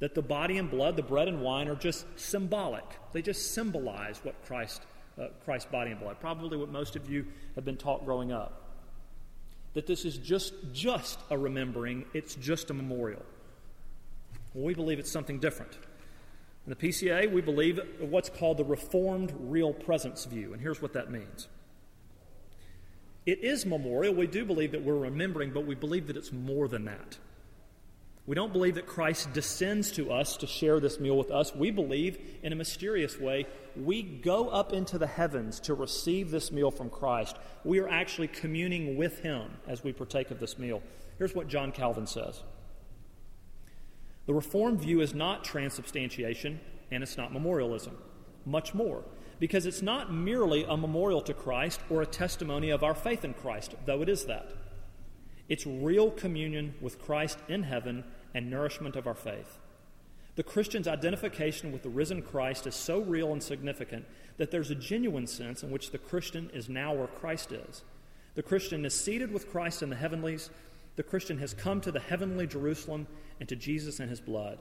That 0.00 0.14
the 0.14 0.22
body 0.22 0.58
and 0.58 0.70
blood, 0.70 0.96
the 0.96 1.02
bread 1.02 1.28
and 1.28 1.40
wine, 1.40 1.68
are 1.68 1.76
just 1.76 2.04
symbolic. 2.16 2.84
They 3.12 3.22
just 3.22 3.54
symbolize 3.54 4.20
what 4.22 4.34
Christ, 4.44 4.82
uh, 5.18 5.28
Christ's 5.44 5.70
body 5.70 5.92
and 5.92 6.00
blood. 6.00 6.18
Probably 6.20 6.56
what 6.56 6.70
most 6.70 6.96
of 6.96 7.08
you 7.08 7.26
have 7.54 7.64
been 7.64 7.76
taught 7.76 8.04
growing 8.04 8.32
up. 8.32 8.66
That 9.74 9.86
this 9.86 10.04
is 10.04 10.18
just, 10.18 10.52
just 10.72 11.18
a 11.30 11.38
remembering, 11.38 12.04
it's 12.12 12.34
just 12.34 12.70
a 12.70 12.74
memorial. 12.74 13.22
Well, 14.52 14.64
we 14.64 14.74
believe 14.74 14.98
it's 14.98 15.12
something 15.12 15.38
different. 15.38 15.78
In 16.66 16.70
the 16.70 16.76
PCA, 16.76 17.30
we 17.30 17.40
believe 17.40 17.80
what's 18.00 18.28
called 18.28 18.58
the 18.58 18.64
Reformed 18.64 19.34
Real 19.38 19.72
Presence 19.72 20.26
view, 20.26 20.52
and 20.52 20.60
here's 20.60 20.82
what 20.82 20.92
that 20.92 21.10
means. 21.10 21.48
It 23.26 23.44
is 23.44 23.64
memorial. 23.66 24.14
We 24.14 24.26
do 24.26 24.44
believe 24.44 24.72
that 24.72 24.82
we're 24.82 24.98
remembering, 24.98 25.52
but 25.52 25.66
we 25.66 25.74
believe 25.74 26.06
that 26.08 26.16
it's 26.16 26.32
more 26.32 26.68
than 26.68 26.84
that. 26.86 27.18
We 28.26 28.34
don't 28.34 28.52
believe 28.52 28.76
that 28.76 28.86
Christ 28.86 29.32
descends 29.32 29.90
to 29.92 30.12
us 30.12 30.36
to 30.36 30.46
share 30.46 30.78
this 30.78 31.00
meal 31.00 31.16
with 31.16 31.30
us. 31.30 31.54
We 31.54 31.70
believe, 31.70 32.18
in 32.42 32.52
a 32.52 32.56
mysterious 32.56 33.18
way, 33.18 33.46
we 33.74 34.02
go 34.02 34.48
up 34.48 34.72
into 34.72 34.98
the 34.98 35.06
heavens 35.06 35.58
to 35.60 35.74
receive 35.74 36.30
this 36.30 36.52
meal 36.52 36.70
from 36.70 36.90
Christ. 36.90 37.36
We 37.64 37.80
are 37.80 37.88
actually 37.88 38.28
communing 38.28 38.96
with 38.96 39.20
Him 39.20 39.50
as 39.66 39.82
we 39.82 39.92
partake 39.92 40.30
of 40.30 40.38
this 40.38 40.58
meal. 40.58 40.82
Here's 41.18 41.34
what 41.34 41.48
John 41.48 41.72
Calvin 41.72 42.06
says 42.06 42.42
The 44.30 44.34
Reformed 44.34 44.78
view 44.78 45.00
is 45.00 45.12
not 45.12 45.42
transubstantiation 45.42 46.60
and 46.92 47.02
it's 47.02 47.16
not 47.16 47.32
memorialism. 47.32 47.98
Much 48.46 48.74
more, 48.74 49.02
because 49.40 49.66
it's 49.66 49.82
not 49.82 50.14
merely 50.14 50.62
a 50.62 50.76
memorial 50.76 51.20
to 51.22 51.34
Christ 51.34 51.80
or 51.90 52.00
a 52.00 52.06
testimony 52.06 52.70
of 52.70 52.84
our 52.84 52.94
faith 52.94 53.24
in 53.24 53.34
Christ, 53.34 53.74
though 53.86 54.02
it 54.02 54.08
is 54.08 54.26
that. 54.26 54.52
It's 55.48 55.66
real 55.66 56.12
communion 56.12 56.74
with 56.80 57.02
Christ 57.02 57.38
in 57.48 57.64
heaven 57.64 58.04
and 58.32 58.48
nourishment 58.48 58.94
of 58.94 59.08
our 59.08 59.16
faith. 59.16 59.58
The 60.36 60.44
Christian's 60.44 60.86
identification 60.86 61.72
with 61.72 61.82
the 61.82 61.88
risen 61.88 62.22
Christ 62.22 62.68
is 62.68 62.76
so 62.76 63.00
real 63.00 63.32
and 63.32 63.42
significant 63.42 64.06
that 64.36 64.52
there's 64.52 64.70
a 64.70 64.76
genuine 64.76 65.26
sense 65.26 65.64
in 65.64 65.72
which 65.72 65.90
the 65.90 65.98
Christian 65.98 66.50
is 66.54 66.68
now 66.68 66.94
where 66.94 67.08
Christ 67.08 67.50
is. 67.50 67.82
The 68.36 68.44
Christian 68.44 68.84
is 68.84 68.94
seated 68.94 69.32
with 69.32 69.50
Christ 69.50 69.82
in 69.82 69.90
the 69.90 69.96
heavenlies. 69.96 70.50
The 70.96 71.02
Christian 71.02 71.38
has 71.38 71.54
come 71.54 71.80
to 71.80 71.92
the 71.92 72.00
heavenly 72.00 72.46
Jerusalem 72.46 73.06
and 73.38 73.48
to 73.48 73.56
Jesus 73.56 74.00
and 74.00 74.10
his 74.10 74.20
blood. 74.20 74.58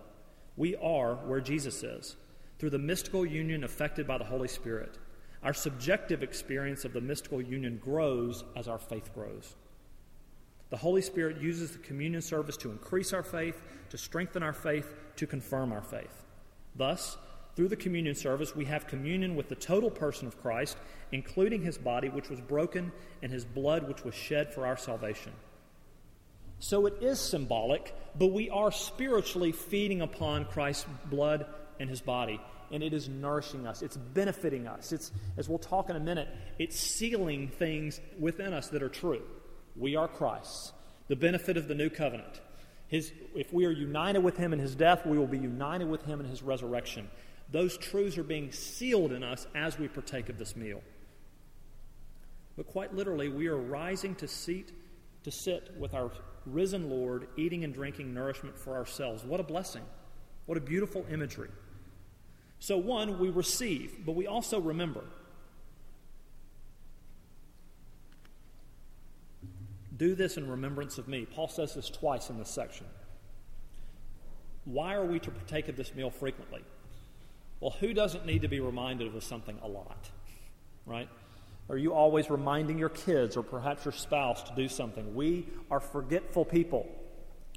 We 0.56 0.76
are 0.78 1.16
where 1.16 1.42
Jesus 1.42 1.84
is 1.84 2.16
through 2.58 2.70
the 2.72 2.78
mystical 2.78 3.26
union 3.26 3.64
effected 3.64 4.06
by 4.06 4.18
the 4.18 4.26
Holy 4.26 4.48
Spirit. 4.48 4.98
Our 5.42 5.54
subjective 5.54 6.22
experience 6.22 6.84
of 6.84 6.94
the 6.94 7.02
mystical 7.02 7.42
union 7.42 7.80
grows 7.84 8.44
as 8.56 8.68
our 8.68 8.78
faith 8.78 9.14
grows. 9.14 9.56
The 10.70 10.78
Holy 10.78 11.02
Spirit 11.02 11.42
uses 11.42 11.72
the 11.72 11.80
communion 11.80 12.22
service 12.22 12.58
to 12.58 12.72
increase 12.72 13.14
our 13.14 13.24
faith, 13.24 13.62
to 13.90 13.98
strengthen 13.98 14.44
our 14.44 14.54
faith, 14.54 14.94
to 15.16 15.26
confirm 15.26 15.72
our 15.72 15.82
faith. 15.82 16.26
Thus, 16.76 17.18
through 17.56 17.70
the 17.70 17.76
communion 17.76 18.16
service, 18.16 18.56
we 18.56 18.66
have 18.66 18.86
communion 18.88 19.36
with 19.36 19.50
the 19.50 19.56
total 19.56 19.90
person 19.90 20.28
of 20.28 20.40
Christ, 20.42 20.78
including 21.12 21.62
his 21.62 21.78
body, 21.78 22.10
which 22.10 22.30
was 22.30 22.40
broken, 22.40 22.92
and 23.22 23.32
his 23.32 23.46
blood, 23.46 23.88
which 23.88 24.04
was 24.04 24.14
shed 24.14 24.54
for 24.54 24.66
our 24.66 24.78
salvation. 24.78 25.32
So 26.60 26.86
it 26.86 27.02
is 27.02 27.20
symbolic, 27.20 27.96
but 28.18 28.28
we 28.28 28.50
are 28.50 28.72
spiritually 28.72 29.52
feeding 29.52 30.02
upon 30.02 30.46
Christ's 30.46 30.86
blood 31.06 31.46
and 31.80 31.90
his 31.90 32.02
body. 32.02 32.40
And 32.72 32.84
it 32.84 32.94
is 32.94 33.10
nourishing 33.10 33.66
us. 33.66 33.82
It's 33.82 33.98
benefiting 33.98 34.68
us. 34.68 34.92
It's, 34.92 35.12
as 35.38 35.50
we'll 35.50 35.58
talk 35.58 35.90
in 35.90 35.96
a 35.96 36.00
minute, 36.00 36.28
it's 36.60 36.80
sealing 36.80 37.48
things 37.48 38.00
within 38.20 38.54
us 38.54 38.68
that 38.70 38.84
are 38.84 38.90
true. 38.90 39.24
We 39.76 39.96
are 39.96 40.08
Christ's. 40.08 40.74
The 41.08 41.16
benefit 41.16 41.58
of 41.58 41.68
the 41.68 41.74
new 41.74 41.90
covenant. 41.90 42.42
His, 42.88 43.12
if 43.34 43.52
we 43.54 43.66
are 43.66 43.72
united 43.72 44.20
with 44.20 44.38
him 44.38 44.54
in 44.54 44.60
his 44.60 44.76
death, 44.76 45.06
we 45.06 45.18
will 45.18 45.28
be 45.28 45.40
united 45.40 45.88
with 45.88 46.04
him 46.04 46.20
in 46.20 46.28
his 46.28 46.44
resurrection. 46.44 47.10
Those 47.52 47.78
truths 47.78 48.18
are 48.18 48.24
being 48.24 48.52
sealed 48.52 49.12
in 49.12 49.24
us 49.24 49.48
as 49.56 49.80
we 49.80 49.88
partake 49.88 50.30
of 50.30 50.38
this 50.38 50.56
meal. 50.56 50.84
But 52.58 52.68
quite 52.68 52.94
literally, 52.94 53.30
we 53.30 53.48
are 53.48 53.58
rising 53.58 54.16
to 54.16 54.28
seat 54.28 54.72
to 55.24 55.32
sit 55.32 55.72
with 55.80 55.94
our 55.94 56.12
risen 56.46 56.90
Lord, 56.90 57.28
eating 57.38 57.64
and 57.64 57.74
drinking 57.74 58.14
nourishment 58.14 58.58
for 58.58 58.76
ourselves. 58.76 59.24
What 59.24 59.40
a 59.40 59.44
blessing. 59.44 59.84
What 60.46 60.58
a 60.58 60.62
beautiful 60.62 61.06
imagery. 61.12 61.50
So, 62.60 62.78
one, 62.78 63.20
we 63.20 63.30
receive, 63.30 64.06
but 64.06 64.16
we 64.16 64.28
also 64.28 64.60
remember. 64.60 65.04
Do 69.96 70.16
this 70.16 70.38
in 70.38 70.50
remembrance 70.50 70.98
of 70.98 71.08
me. 71.08 71.26
Paul 71.26 71.48
says 71.48 71.74
this 71.74 71.90
twice 71.90 72.30
in 72.30 72.38
this 72.38 72.50
section. 72.50 72.86
Why 74.66 74.94
are 74.96 75.06
we 75.06 75.20
to 75.20 75.32
partake 75.32 75.68
of 75.68 75.76
this 75.76 75.94
meal 75.94 76.10
frequently? 76.10 76.62
Well, 77.60 77.72
who 77.80 77.94
doesn't 77.94 78.26
need 78.26 78.42
to 78.44 78.48
be 78.48 78.60
reminded 78.60 79.14
of 79.14 79.24
something 79.24 79.58
a 79.62 79.68
lot? 79.68 80.10
Right? 80.86 81.10
Are 81.70 81.78
you 81.78 81.94
always 81.94 82.30
reminding 82.30 82.80
your 82.80 82.90
kids 82.90 83.38
or 83.38 83.44
perhaps 83.44 83.86
your 83.86 83.92
spouse 83.92 84.44
to 84.44 84.56
do 84.56 84.68
something? 84.68 85.14
We 85.14 85.48
are 85.70 85.80
forgetful 85.80 86.46
people. 86.46 86.88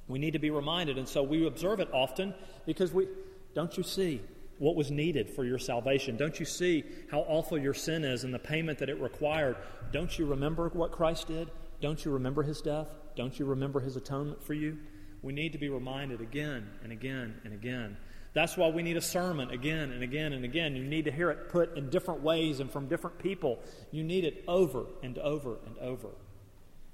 We 0.09 0.19
need 0.19 0.33
to 0.33 0.38
be 0.38 0.50
reminded, 0.50 0.99
and 0.99 1.09
so 1.09 1.23
we 1.23 1.47
observe 1.47 1.81
it 1.81 1.88
often 1.92 2.35
because 2.66 2.92
we 2.92 3.09
don't 3.54 3.76
you 3.76 3.83
see? 3.83 4.21
what 4.62 4.76
was 4.76 4.92
needed 4.92 5.28
for 5.28 5.45
your 5.45 5.59
salvation? 5.59 6.16
Don't 6.16 6.38
you 6.38 6.47
see 6.47 6.85
how 7.11 7.21
awful 7.23 7.59
your 7.59 7.75
sin 7.75 8.04
is 8.04 8.23
and 8.23 8.33
the 8.33 8.38
payment 8.38 8.78
that 8.78 8.88
it 8.88 9.00
required? 9.00 9.57
Don't 9.90 10.16
you 10.16 10.25
remember 10.25 10.69
what 10.69 10.92
Christ 10.92 11.26
did? 11.26 11.50
Don't 11.81 12.04
you 12.04 12.12
remember 12.12 12.45
his 12.45 12.61
death? 12.61 12.87
Don't 13.16 13.37
you 13.37 13.45
remember 13.45 13.81
his 13.81 13.97
atonement 13.97 14.40
for 14.40 14.54
you? 14.54 14.78
We 15.21 15.33
need 15.33 15.50
to 15.52 15.59
be 15.59 15.69
reminded 15.69 16.21
again 16.21 16.71
and 16.85 16.92
again 16.92 17.40
and 17.42 17.52
again. 17.52 17.97
That's 18.35 18.57
why 18.57 18.69
we 18.69 18.83
need 18.83 18.97
a 18.97 19.03
sermon 19.03 19.51
again 19.51 19.91
and 19.91 20.03
again 20.03 20.33
and 20.33 20.45
again. 20.45 20.75
You 20.75 20.85
need 20.85 21.05
to 21.05 21.12
hear 21.12 21.31
it 21.31 21.51
put 21.51 21.77
in 21.77 21.91
different 21.91 22.23
ways 22.23 22.61
and 22.61 22.71
from 22.71 22.89
different 22.89 23.19
people. 23.19 23.61
You 23.91 24.03
need 24.03 24.25
it 24.25 24.43
over 24.49 24.87
and 25.03 25.19
over 25.19 25.59
and 25.67 25.77
over. 25.79 26.09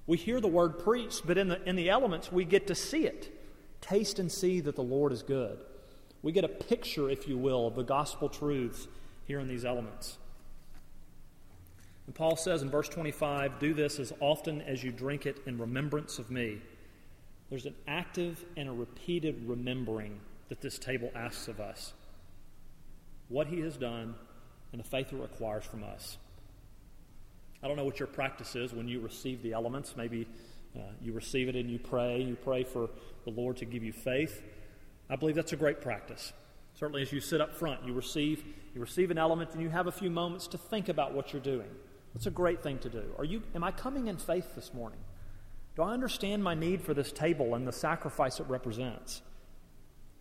We 0.06 0.16
hear 0.16 0.40
the 0.40 0.48
word 0.48 0.80
preached, 0.80 1.26
but 1.26 1.38
in 1.38 1.48
the, 1.48 1.62
in 1.68 1.76
the 1.76 1.90
elements, 1.90 2.32
we 2.32 2.44
get 2.44 2.66
to 2.68 2.74
see 2.74 3.06
it. 3.06 3.34
Taste 3.80 4.18
and 4.18 4.32
see 4.32 4.60
that 4.60 4.74
the 4.74 4.82
Lord 4.82 5.12
is 5.12 5.22
good. 5.22 5.58
We 6.22 6.32
get 6.32 6.44
a 6.44 6.48
picture, 6.48 7.08
if 7.08 7.28
you 7.28 7.38
will, 7.38 7.68
of 7.68 7.76
the 7.76 7.84
gospel 7.84 8.28
truths 8.28 8.88
here 9.26 9.38
in 9.38 9.46
these 9.46 9.64
elements. 9.64 10.18
And 12.06 12.14
Paul 12.14 12.36
says 12.36 12.62
in 12.62 12.70
verse 12.70 12.88
25, 12.88 13.60
Do 13.60 13.74
this 13.74 14.00
as 14.00 14.12
often 14.18 14.62
as 14.62 14.82
you 14.82 14.90
drink 14.90 15.26
it 15.26 15.40
in 15.46 15.58
remembrance 15.58 16.18
of 16.18 16.30
me. 16.30 16.58
There's 17.50 17.66
an 17.66 17.76
active 17.86 18.44
and 18.56 18.68
a 18.68 18.72
repeated 18.72 19.46
remembering 19.46 20.18
that 20.48 20.60
this 20.60 20.78
table 20.78 21.10
asks 21.14 21.48
of 21.48 21.60
us. 21.60 21.92
What 23.28 23.46
he 23.48 23.60
has 23.60 23.76
done 23.76 24.14
and 24.72 24.80
the 24.80 24.84
faith 24.84 25.12
it 25.12 25.16
requires 25.16 25.64
from 25.64 25.84
us. 25.84 26.18
I 27.62 27.68
don't 27.68 27.76
know 27.76 27.84
what 27.84 27.98
your 27.98 28.06
practice 28.06 28.54
is 28.54 28.72
when 28.72 28.88
you 28.88 29.00
receive 29.00 29.42
the 29.42 29.52
elements. 29.52 29.94
Maybe 29.96 30.26
uh, 30.76 30.80
you 31.02 31.12
receive 31.12 31.48
it 31.48 31.56
and 31.56 31.70
you 31.70 31.78
pray. 31.78 32.22
You 32.22 32.36
pray 32.36 32.64
for 32.64 32.88
the 33.24 33.30
Lord 33.30 33.56
to 33.58 33.64
give 33.64 33.82
you 33.82 33.92
faith. 33.92 34.42
I 35.10 35.16
believe 35.16 35.34
that's 35.34 35.52
a 35.52 35.56
great 35.56 35.80
practice. 35.80 36.32
Certainly, 36.74 37.02
as 37.02 37.12
you 37.12 37.20
sit 37.20 37.40
up 37.40 37.54
front, 37.54 37.84
you 37.84 37.92
receive, 37.92 38.44
you 38.74 38.80
receive 38.80 39.10
an 39.10 39.18
element 39.18 39.52
and 39.52 39.62
you 39.62 39.68
have 39.70 39.88
a 39.88 39.92
few 39.92 40.10
moments 40.10 40.46
to 40.48 40.58
think 40.58 40.88
about 40.88 41.12
what 41.12 41.32
you're 41.32 41.42
doing. 41.42 41.68
That's 42.14 42.26
a 42.26 42.30
great 42.30 42.62
thing 42.62 42.78
to 42.78 42.88
do. 42.88 43.02
Are 43.18 43.24
you, 43.24 43.42
am 43.54 43.64
I 43.64 43.72
coming 43.72 44.06
in 44.06 44.16
faith 44.16 44.54
this 44.54 44.72
morning? 44.72 45.00
Do 45.76 45.82
I 45.82 45.92
understand 45.92 46.42
my 46.42 46.54
need 46.54 46.82
for 46.82 46.94
this 46.94 47.12
table 47.12 47.54
and 47.54 47.66
the 47.66 47.72
sacrifice 47.72 48.40
it 48.40 48.46
represents? 48.48 49.22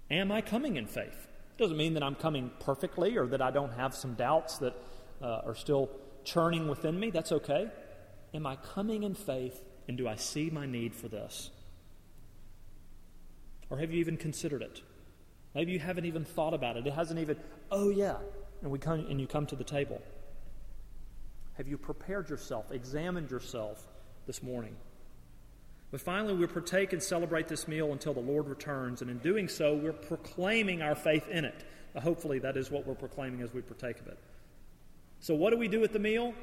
Am 0.09 0.31
I 0.31 0.41
coming 0.41 0.77
in 0.77 0.87
faith? 0.87 1.27
It 1.57 1.61
doesn't 1.61 1.77
mean 1.77 1.93
that 1.95 2.03
I'm 2.03 2.15
coming 2.15 2.51
perfectly 2.59 3.17
or 3.17 3.25
that 3.27 3.41
I 3.41 3.51
don't 3.51 3.73
have 3.73 3.93
some 3.93 4.13
doubts 4.13 4.57
that 4.59 4.75
uh, 5.21 5.41
are 5.45 5.55
still 5.55 5.89
churning 6.23 6.67
within 6.67 6.99
me. 6.99 7.09
That's 7.09 7.31
okay. 7.31 7.69
Am 8.33 8.45
I 8.45 8.57
coming 8.57 9.03
in 9.03 9.15
faith 9.15 9.63
and 9.87 9.97
do 9.97 10.07
I 10.07 10.15
see 10.15 10.49
my 10.49 10.65
need 10.65 10.95
for 10.95 11.07
this? 11.07 11.49
Or 13.69 13.77
have 13.79 13.91
you 13.91 13.99
even 13.99 14.17
considered 14.17 14.61
it? 14.61 14.81
Maybe 15.53 15.71
you 15.71 15.79
haven't 15.79 16.05
even 16.05 16.23
thought 16.23 16.53
about 16.53 16.77
it. 16.77 16.85
It 16.85 16.93
hasn't 16.93 17.19
even, 17.19 17.37
oh 17.71 17.89
yeah, 17.89 18.17
and 18.61 18.71
we 18.71 18.79
come 18.79 18.99
and 19.09 19.19
you 19.19 19.27
come 19.27 19.45
to 19.47 19.55
the 19.55 19.63
table. 19.63 20.01
Have 21.53 21.67
you 21.67 21.77
prepared 21.77 22.29
yourself, 22.29 22.71
examined 22.71 23.31
yourself 23.31 23.87
this 24.25 24.43
morning? 24.43 24.75
But 25.89 26.01
finally, 26.01 26.35
we 26.35 26.47
partake 26.47 26.91
and 26.91 27.01
celebrate 27.01 27.47
this 27.47 27.67
meal 27.67 27.93
until 27.93 28.13
the 28.13 28.19
Lord 28.19 28.47
returns, 28.47 29.01
and 29.01 29.09
in 29.09 29.19
doing 29.19 29.47
so, 29.47 29.73
we're 29.73 29.93
proclaiming 29.93 30.81
our 30.81 30.95
faith 30.95 31.27
in 31.29 31.45
it. 31.45 31.63
Uh, 31.95 32.01
hopefully, 32.01 32.39
that 32.39 32.57
is 32.57 32.69
what 32.69 32.85
we're 32.85 32.93
proclaiming 32.93 33.41
as 33.41 33.53
we 33.53 33.61
partake 33.61 33.99
of 33.99 34.07
it. 34.07 34.19
So, 35.21 35.33
what 35.33 35.51
do 35.51 35.57
we 35.57 35.69
do 35.69 35.83
at 35.83 35.93
the 35.93 35.99
meal? 35.99 36.33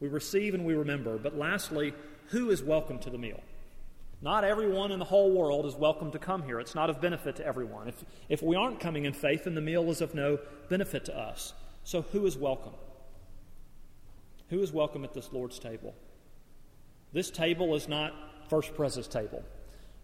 We 0.00 0.08
receive 0.08 0.54
and 0.54 0.66
we 0.66 0.74
remember. 0.74 1.16
But 1.16 1.36
lastly, 1.36 1.94
who 2.26 2.50
is 2.50 2.62
welcome 2.62 2.98
to 3.00 3.10
the 3.10 3.18
meal? 3.18 3.40
Not 4.20 4.44
everyone 4.44 4.92
in 4.92 4.98
the 4.98 5.04
whole 5.04 5.30
world 5.30 5.64
is 5.64 5.74
welcome 5.74 6.10
to 6.10 6.18
come 6.18 6.42
here. 6.42 6.60
It's 6.60 6.74
not 6.74 6.90
of 6.90 7.00
benefit 7.00 7.36
to 7.36 7.46
everyone. 7.46 7.88
If, 7.88 8.04
if 8.28 8.42
we 8.42 8.56
aren't 8.56 8.80
coming 8.80 9.04
in 9.04 9.12
faith, 9.12 9.44
then 9.44 9.54
the 9.54 9.60
meal 9.60 9.88
is 9.90 10.00
of 10.00 10.14
no 10.14 10.40
benefit 10.68 11.04
to 11.06 11.16
us. 11.16 11.54
So, 11.84 12.02
who 12.02 12.26
is 12.26 12.36
welcome? 12.36 12.74
Who 14.50 14.60
is 14.60 14.72
welcome 14.72 15.04
at 15.04 15.14
this 15.14 15.32
Lord's 15.32 15.58
table? 15.58 15.94
This 17.12 17.30
table 17.30 17.74
is 17.74 17.88
not 17.88 18.12
First 18.48 18.74
Pres's 18.74 19.08
table. 19.08 19.42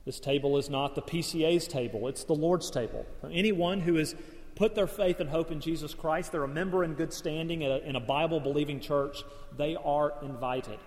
This 0.04 0.20
table 0.20 0.58
is 0.58 0.68
not 0.68 0.94
the 0.94 1.02
PCA's 1.02 1.66
table. 1.66 2.08
It's 2.08 2.24
the 2.24 2.34
Lord's 2.34 2.70
table. 2.70 3.06
Anyone 3.30 3.80
who 3.80 3.94
has 3.94 4.14
put 4.54 4.74
their 4.74 4.86
faith 4.86 5.18
and 5.20 5.30
hope 5.30 5.50
in 5.50 5.60
Jesus 5.60 5.94
Christ, 5.94 6.30
they're 6.30 6.44
a 6.44 6.48
member 6.48 6.84
in 6.84 6.94
good 6.94 7.12
standing 7.12 7.62
in 7.62 7.96
a 7.96 8.00
Bible 8.00 8.38
believing 8.38 8.80
church, 8.80 9.24
they 9.56 9.76
are 9.76 10.12
invited. 10.22 10.78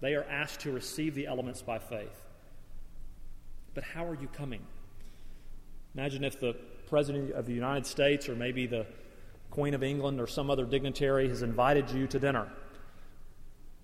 They 0.00 0.14
are 0.14 0.24
asked 0.24 0.60
to 0.60 0.72
receive 0.72 1.14
the 1.14 1.26
elements 1.26 1.62
by 1.62 1.78
faith. 1.78 2.24
But 3.74 3.84
how 3.84 4.06
are 4.06 4.14
you 4.14 4.28
coming? 4.28 4.62
Imagine 5.94 6.24
if 6.24 6.40
the 6.40 6.56
President 6.88 7.32
of 7.32 7.46
the 7.46 7.52
United 7.52 7.86
States 7.86 8.28
or 8.28 8.34
maybe 8.34 8.66
the 8.66 8.86
Queen 9.50 9.74
of 9.74 9.82
England 9.82 10.20
or 10.20 10.26
some 10.26 10.50
other 10.50 10.64
dignitary 10.64 11.28
has 11.28 11.42
invited 11.42 11.90
you 11.90 12.06
to 12.08 12.18
dinner. 12.18 12.48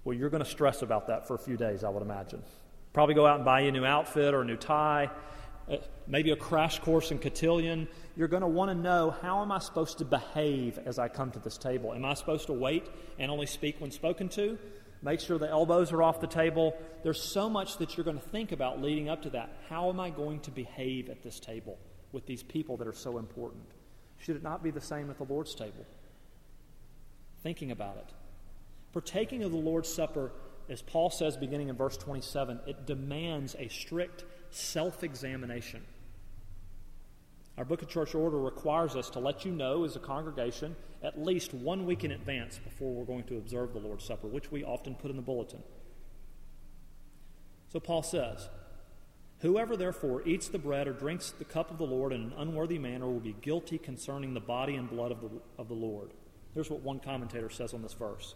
Well, 0.04 0.16
you're 0.16 0.30
going 0.30 0.42
to 0.42 0.50
stress 0.50 0.82
about 0.82 1.06
that 1.08 1.28
for 1.28 1.34
a 1.34 1.38
few 1.38 1.56
days, 1.56 1.84
I 1.84 1.90
would 1.90 2.02
imagine. 2.02 2.42
Probably 2.92 3.14
go 3.14 3.26
out 3.26 3.36
and 3.36 3.44
buy 3.44 3.60
you 3.60 3.68
a 3.68 3.72
new 3.72 3.84
outfit 3.84 4.34
or 4.34 4.42
a 4.42 4.44
new 4.44 4.56
tie, 4.56 5.10
uh, 5.70 5.76
maybe 6.06 6.30
a 6.30 6.36
crash 6.36 6.80
course 6.80 7.10
in 7.10 7.18
cotillion. 7.18 7.88
You're 8.16 8.28
going 8.28 8.42
to 8.42 8.48
want 8.48 8.70
to 8.70 8.74
know 8.74 9.14
how 9.22 9.42
am 9.42 9.52
I 9.52 9.58
supposed 9.58 9.98
to 9.98 10.04
behave 10.04 10.78
as 10.78 10.98
I 10.98 11.08
come 11.08 11.30
to 11.32 11.38
this 11.38 11.56
table? 11.56 11.94
Am 11.94 12.04
I 12.04 12.14
supposed 12.14 12.46
to 12.46 12.52
wait 12.52 12.86
and 13.18 13.30
only 13.30 13.46
speak 13.46 13.80
when 13.80 13.90
spoken 13.90 14.28
to? 14.30 14.58
Make 15.02 15.20
sure 15.20 15.38
the 15.38 15.48
elbows 15.48 15.92
are 15.92 16.02
off 16.02 16.20
the 16.20 16.26
table. 16.26 16.76
There's 17.02 17.22
so 17.22 17.48
much 17.48 17.78
that 17.78 17.96
you're 17.96 18.04
going 18.04 18.18
to 18.18 18.28
think 18.28 18.52
about 18.52 18.82
leading 18.82 19.08
up 19.08 19.22
to 19.22 19.30
that. 19.30 19.50
How 19.68 19.88
am 19.88 19.98
I 20.00 20.10
going 20.10 20.40
to 20.40 20.50
behave 20.50 21.08
at 21.08 21.22
this 21.22 21.40
table? 21.40 21.78
with 22.12 22.26
these 22.26 22.42
people 22.42 22.76
that 22.78 22.88
are 22.88 22.92
so 22.92 23.18
important? 23.18 23.64
Should 24.18 24.36
it 24.36 24.42
not 24.42 24.62
be 24.62 24.70
the 24.70 24.80
same 24.80 25.10
at 25.10 25.18
the 25.18 25.24
Lord's 25.24 25.54
table? 25.54 25.86
Thinking 27.42 27.70
about 27.70 27.96
it. 27.96 28.08
Partaking 28.92 29.42
of 29.44 29.52
the 29.52 29.56
Lord's 29.56 29.92
Supper, 29.92 30.32
as 30.70 30.80
Paul 30.80 31.10
says 31.10 31.36
beginning 31.36 31.68
in 31.68 31.76
verse 31.76 31.96
27, 31.96 32.60
it 32.66 32.86
demands 32.86 33.56
a 33.58 33.68
strict 33.68 34.24
self 34.50 35.02
examination. 35.02 35.82
Our 37.58 37.64
Book 37.64 37.82
of 37.82 37.88
Church 37.88 38.14
Order 38.14 38.38
requires 38.38 38.94
us 38.94 39.10
to 39.10 39.18
let 39.18 39.44
you 39.44 39.50
know 39.50 39.84
as 39.84 39.96
a 39.96 40.00
congregation 40.00 40.76
at 41.02 41.20
least 41.20 41.52
one 41.52 41.86
week 41.86 42.04
in 42.04 42.12
advance 42.12 42.58
before 42.58 42.92
we're 42.92 43.04
going 43.04 43.24
to 43.24 43.36
observe 43.36 43.72
the 43.72 43.80
Lord's 43.80 44.04
Supper, 44.04 44.28
which 44.28 44.52
we 44.52 44.64
often 44.64 44.94
put 44.94 45.10
in 45.10 45.16
the 45.16 45.22
bulletin. 45.22 45.62
So 47.72 47.80
Paul 47.80 48.02
says, 48.02 48.48
Whoever 49.40 49.76
therefore 49.76 50.22
eats 50.26 50.48
the 50.48 50.58
bread 50.58 50.86
or 50.86 50.92
drinks 50.92 51.30
the 51.32 51.44
cup 51.44 51.70
of 51.70 51.78
the 51.78 51.86
Lord 51.86 52.12
in 52.12 52.20
an 52.22 52.34
unworthy 52.36 52.78
manner 52.78 53.06
will 53.06 53.20
be 53.20 53.34
guilty 53.40 53.78
concerning 53.78 54.34
the 54.34 54.40
body 54.40 54.76
and 54.76 54.88
blood 54.88 55.10
of 55.10 55.20
the, 55.20 55.30
of 55.58 55.68
the 55.68 55.74
Lord. 55.74 56.12
Here's 56.54 56.70
what 56.70 56.82
one 56.82 57.00
commentator 57.00 57.50
says 57.50 57.74
on 57.74 57.82
this 57.82 57.94
verse 57.94 58.34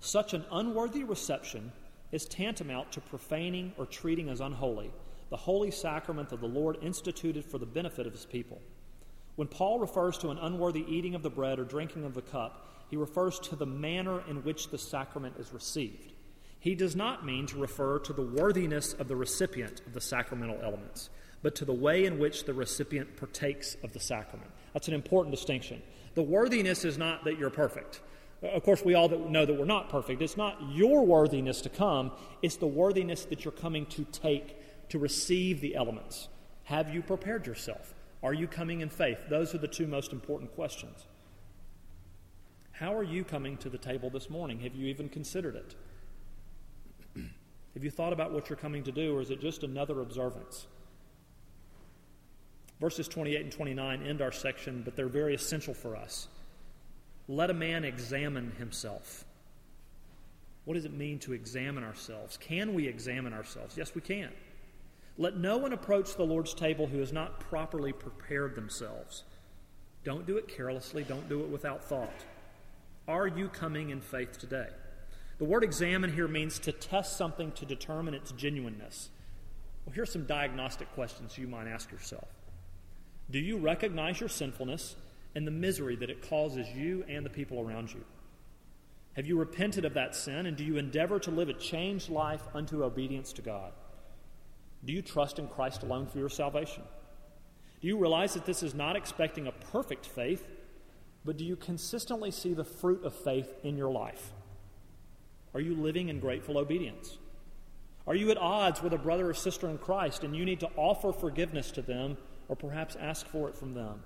Such 0.00 0.34
an 0.34 0.44
unworthy 0.50 1.04
reception 1.04 1.72
is 2.12 2.24
tantamount 2.24 2.92
to 2.92 3.00
profaning 3.00 3.72
or 3.76 3.86
treating 3.86 4.28
as 4.28 4.40
unholy 4.40 4.92
the 5.28 5.36
holy 5.36 5.70
sacrament 5.70 6.32
of 6.32 6.40
the 6.40 6.46
Lord 6.46 6.78
instituted 6.82 7.44
for 7.44 7.58
the 7.58 7.66
benefit 7.66 8.06
of 8.06 8.12
his 8.12 8.24
people. 8.24 8.60
When 9.34 9.48
Paul 9.48 9.80
refers 9.80 10.16
to 10.18 10.30
an 10.30 10.38
unworthy 10.38 10.84
eating 10.88 11.14
of 11.14 11.22
the 11.22 11.30
bread 11.30 11.58
or 11.58 11.64
drinking 11.64 12.04
of 12.04 12.14
the 12.14 12.22
cup, 12.22 12.66
he 12.88 12.96
refers 12.96 13.38
to 13.40 13.56
the 13.56 13.66
manner 13.66 14.22
in 14.28 14.44
which 14.44 14.70
the 14.70 14.78
sacrament 14.78 15.36
is 15.38 15.52
received. 15.52 16.12
He 16.60 16.74
does 16.74 16.96
not 16.96 17.26
mean 17.26 17.46
to 17.48 17.58
refer 17.58 17.98
to 18.00 18.12
the 18.12 18.22
worthiness 18.22 18.92
of 18.94 19.08
the 19.08 19.16
recipient 19.16 19.82
of 19.86 19.92
the 19.92 20.00
sacramental 20.00 20.60
elements, 20.62 21.10
but 21.42 21.54
to 21.56 21.64
the 21.64 21.72
way 21.72 22.06
in 22.06 22.18
which 22.18 22.44
the 22.44 22.54
recipient 22.54 23.16
partakes 23.16 23.76
of 23.82 23.92
the 23.92 24.00
sacrament. 24.00 24.50
That's 24.72 24.88
an 24.88 24.94
important 24.94 25.34
distinction. 25.34 25.82
The 26.14 26.22
worthiness 26.22 26.84
is 26.84 26.96
not 26.96 27.24
that 27.24 27.38
you're 27.38 27.50
perfect. 27.50 28.00
Of 28.42 28.62
course, 28.62 28.84
we 28.84 28.94
all 28.94 29.08
know 29.08 29.46
that 29.46 29.54
we're 29.54 29.64
not 29.64 29.88
perfect. 29.88 30.20
It's 30.20 30.36
not 30.36 30.58
your 30.72 31.04
worthiness 31.06 31.60
to 31.62 31.68
come, 31.68 32.12
it's 32.42 32.56
the 32.56 32.66
worthiness 32.66 33.24
that 33.26 33.44
you're 33.44 33.52
coming 33.52 33.86
to 33.86 34.04
take, 34.04 34.88
to 34.90 34.98
receive 34.98 35.60
the 35.60 35.74
elements. 35.74 36.28
Have 36.64 36.92
you 36.92 37.02
prepared 37.02 37.46
yourself? 37.46 37.94
Are 38.22 38.34
you 38.34 38.46
coming 38.46 38.80
in 38.80 38.88
faith? 38.88 39.18
Those 39.28 39.54
are 39.54 39.58
the 39.58 39.68
two 39.68 39.86
most 39.86 40.12
important 40.12 40.54
questions. 40.54 41.06
How 42.72 42.94
are 42.94 43.02
you 43.02 43.24
coming 43.24 43.56
to 43.58 43.70
the 43.70 43.78
table 43.78 44.10
this 44.10 44.28
morning? 44.28 44.60
Have 44.60 44.74
you 44.74 44.86
even 44.86 45.08
considered 45.08 45.56
it? 45.56 45.74
Have 47.76 47.84
you 47.84 47.90
thought 47.90 48.12
about 48.12 48.32
what 48.32 48.48
you're 48.48 48.56
coming 48.56 48.82
to 48.84 48.92
do, 48.92 49.16
or 49.16 49.20
is 49.20 49.30
it 49.30 49.40
just 49.40 49.62
another 49.62 50.00
observance? 50.00 50.66
Verses 52.80 53.06
28 53.06 53.42
and 53.42 53.52
29 53.52 54.02
end 54.02 54.22
our 54.22 54.32
section, 54.32 54.82
but 54.82 54.96
they're 54.96 55.08
very 55.08 55.34
essential 55.34 55.74
for 55.74 55.94
us. 55.94 56.28
Let 57.28 57.50
a 57.50 57.54
man 57.54 57.84
examine 57.84 58.52
himself. 58.58 59.24
What 60.64 60.74
does 60.74 60.84
it 60.84 60.92
mean 60.92 61.18
to 61.20 61.32
examine 61.32 61.84
ourselves? 61.84 62.36
Can 62.36 62.74
we 62.74 62.86
examine 62.86 63.32
ourselves? 63.32 63.76
Yes, 63.76 63.94
we 63.94 64.00
can. 64.00 64.30
Let 65.18 65.36
no 65.36 65.56
one 65.56 65.72
approach 65.72 66.14
the 66.14 66.24
Lord's 66.24 66.54
table 66.54 66.86
who 66.86 66.98
has 66.98 67.12
not 67.12 67.40
properly 67.40 67.92
prepared 67.92 68.54
themselves. 68.54 69.24
Don't 70.04 70.26
do 70.26 70.36
it 70.36 70.46
carelessly, 70.46 71.04
don't 71.04 71.28
do 71.28 71.40
it 71.40 71.48
without 71.48 71.84
thought. 71.84 72.24
Are 73.08 73.26
you 73.26 73.48
coming 73.48 73.90
in 73.90 74.00
faith 74.00 74.38
today? 74.38 74.68
The 75.38 75.44
word 75.44 75.64
examine 75.64 76.12
here 76.12 76.28
means 76.28 76.58
to 76.60 76.72
test 76.72 77.16
something 77.16 77.52
to 77.52 77.64
determine 77.64 78.14
its 78.14 78.32
genuineness. 78.32 79.10
Well, 79.84 79.94
here's 79.94 80.12
some 80.12 80.26
diagnostic 80.26 80.92
questions 80.94 81.38
you 81.38 81.46
might 81.46 81.68
ask 81.68 81.90
yourself 81.92 82.28
Do 83.30 83.38
you 83.38 83.56
recognize 83.56 84.18
your 84.20 84.28
sinfulness 84.28 84.96
and 85.36 85.46
the 85.46 85.52
misery 85.52 85.94
that 85.96 86.08
it 86.08 86.26
causes 86.28 86.66
you 86.74 87.04
and 87.08 87.24
the 87.24 87.30
people 87.30 87.60
around 87.60 87.92
you? 87.92 88.02
Have 89.16 89.26
you 89.26 89.38
repented 89.38 89.84
of 89.84 89.92
that 89.92 90.16
sin 90.16 90.46
and 90.46 90.56
do 90.56 90.64
you 90.64 90.78
endeavor 90.78 91.18
to 91.20 91.30
live 91.30 91.50
a 91.50 91.52
changed 91.52 92.08
life 92.08 92.40
unto 92.54 92.82
obedience 92.82 93.34
to 93.34 93.42
God? 93.42 93.72
Do 94.86 94.94
you 94.94 95.02
trust 95.02 95.38
in 95.38 95.46
Christ 95.48 95.82
alone 95.82 96.06
for 96.06 96.18
your 96.18 96.30
salvation? 96.30 96.82
Do 97.82 97.86
you 97.86 97.98
realize 97.98 98.32
that 98.32 98.46
this 98.46 98.62
is 98.62 98.74
not 98.74 98.96
expecting 98.96 99.46
a 99.46 99.52
perfect 99.52 100.06
faith, 100.06 100.46
but 101.22 101.36
do 101.36 101.44
you 101.44 101.54
consistently 101.54 102.30
see 102.30 102.54
the 102.54 102.64
fruit 102.64 103.04
of 103.04 103.14
faith 103.14 103.52
in 103.62 103.76
your 103.76 103.90
life? 103.90 104.32
Are 105.52 105.60
you 105.60 105.74
living 105.74 106.08
in 106.08 106.18
grateful 106.18 106.56
obedience? 106.56 107.18
Are 108.06 108.14
you 108.14 108.30
at 108.30 108.38
odds 108.38 108.82
with 108.82 108.94
a 108.94 108.98
brother 108.98 109.28
or 109.28 109.34
sister 109.34 109.68
in 109.68 109.76
Christ 109.76 110.24
and 110.24 110.34
you 110.34 110.46
need 110.46 110.60
to 110.60 110.70
offer 110.76 111.12
forgiveness 111.12 111.70
to 111.72 111.82
them 111.82 112.16
or 112.48 112.56
perhaps 112.56 112.96
ask 112.96 113.26
for 113.26 113.50
it 113.50 113.56
from 113.56 113.74
them? 113.74 114.02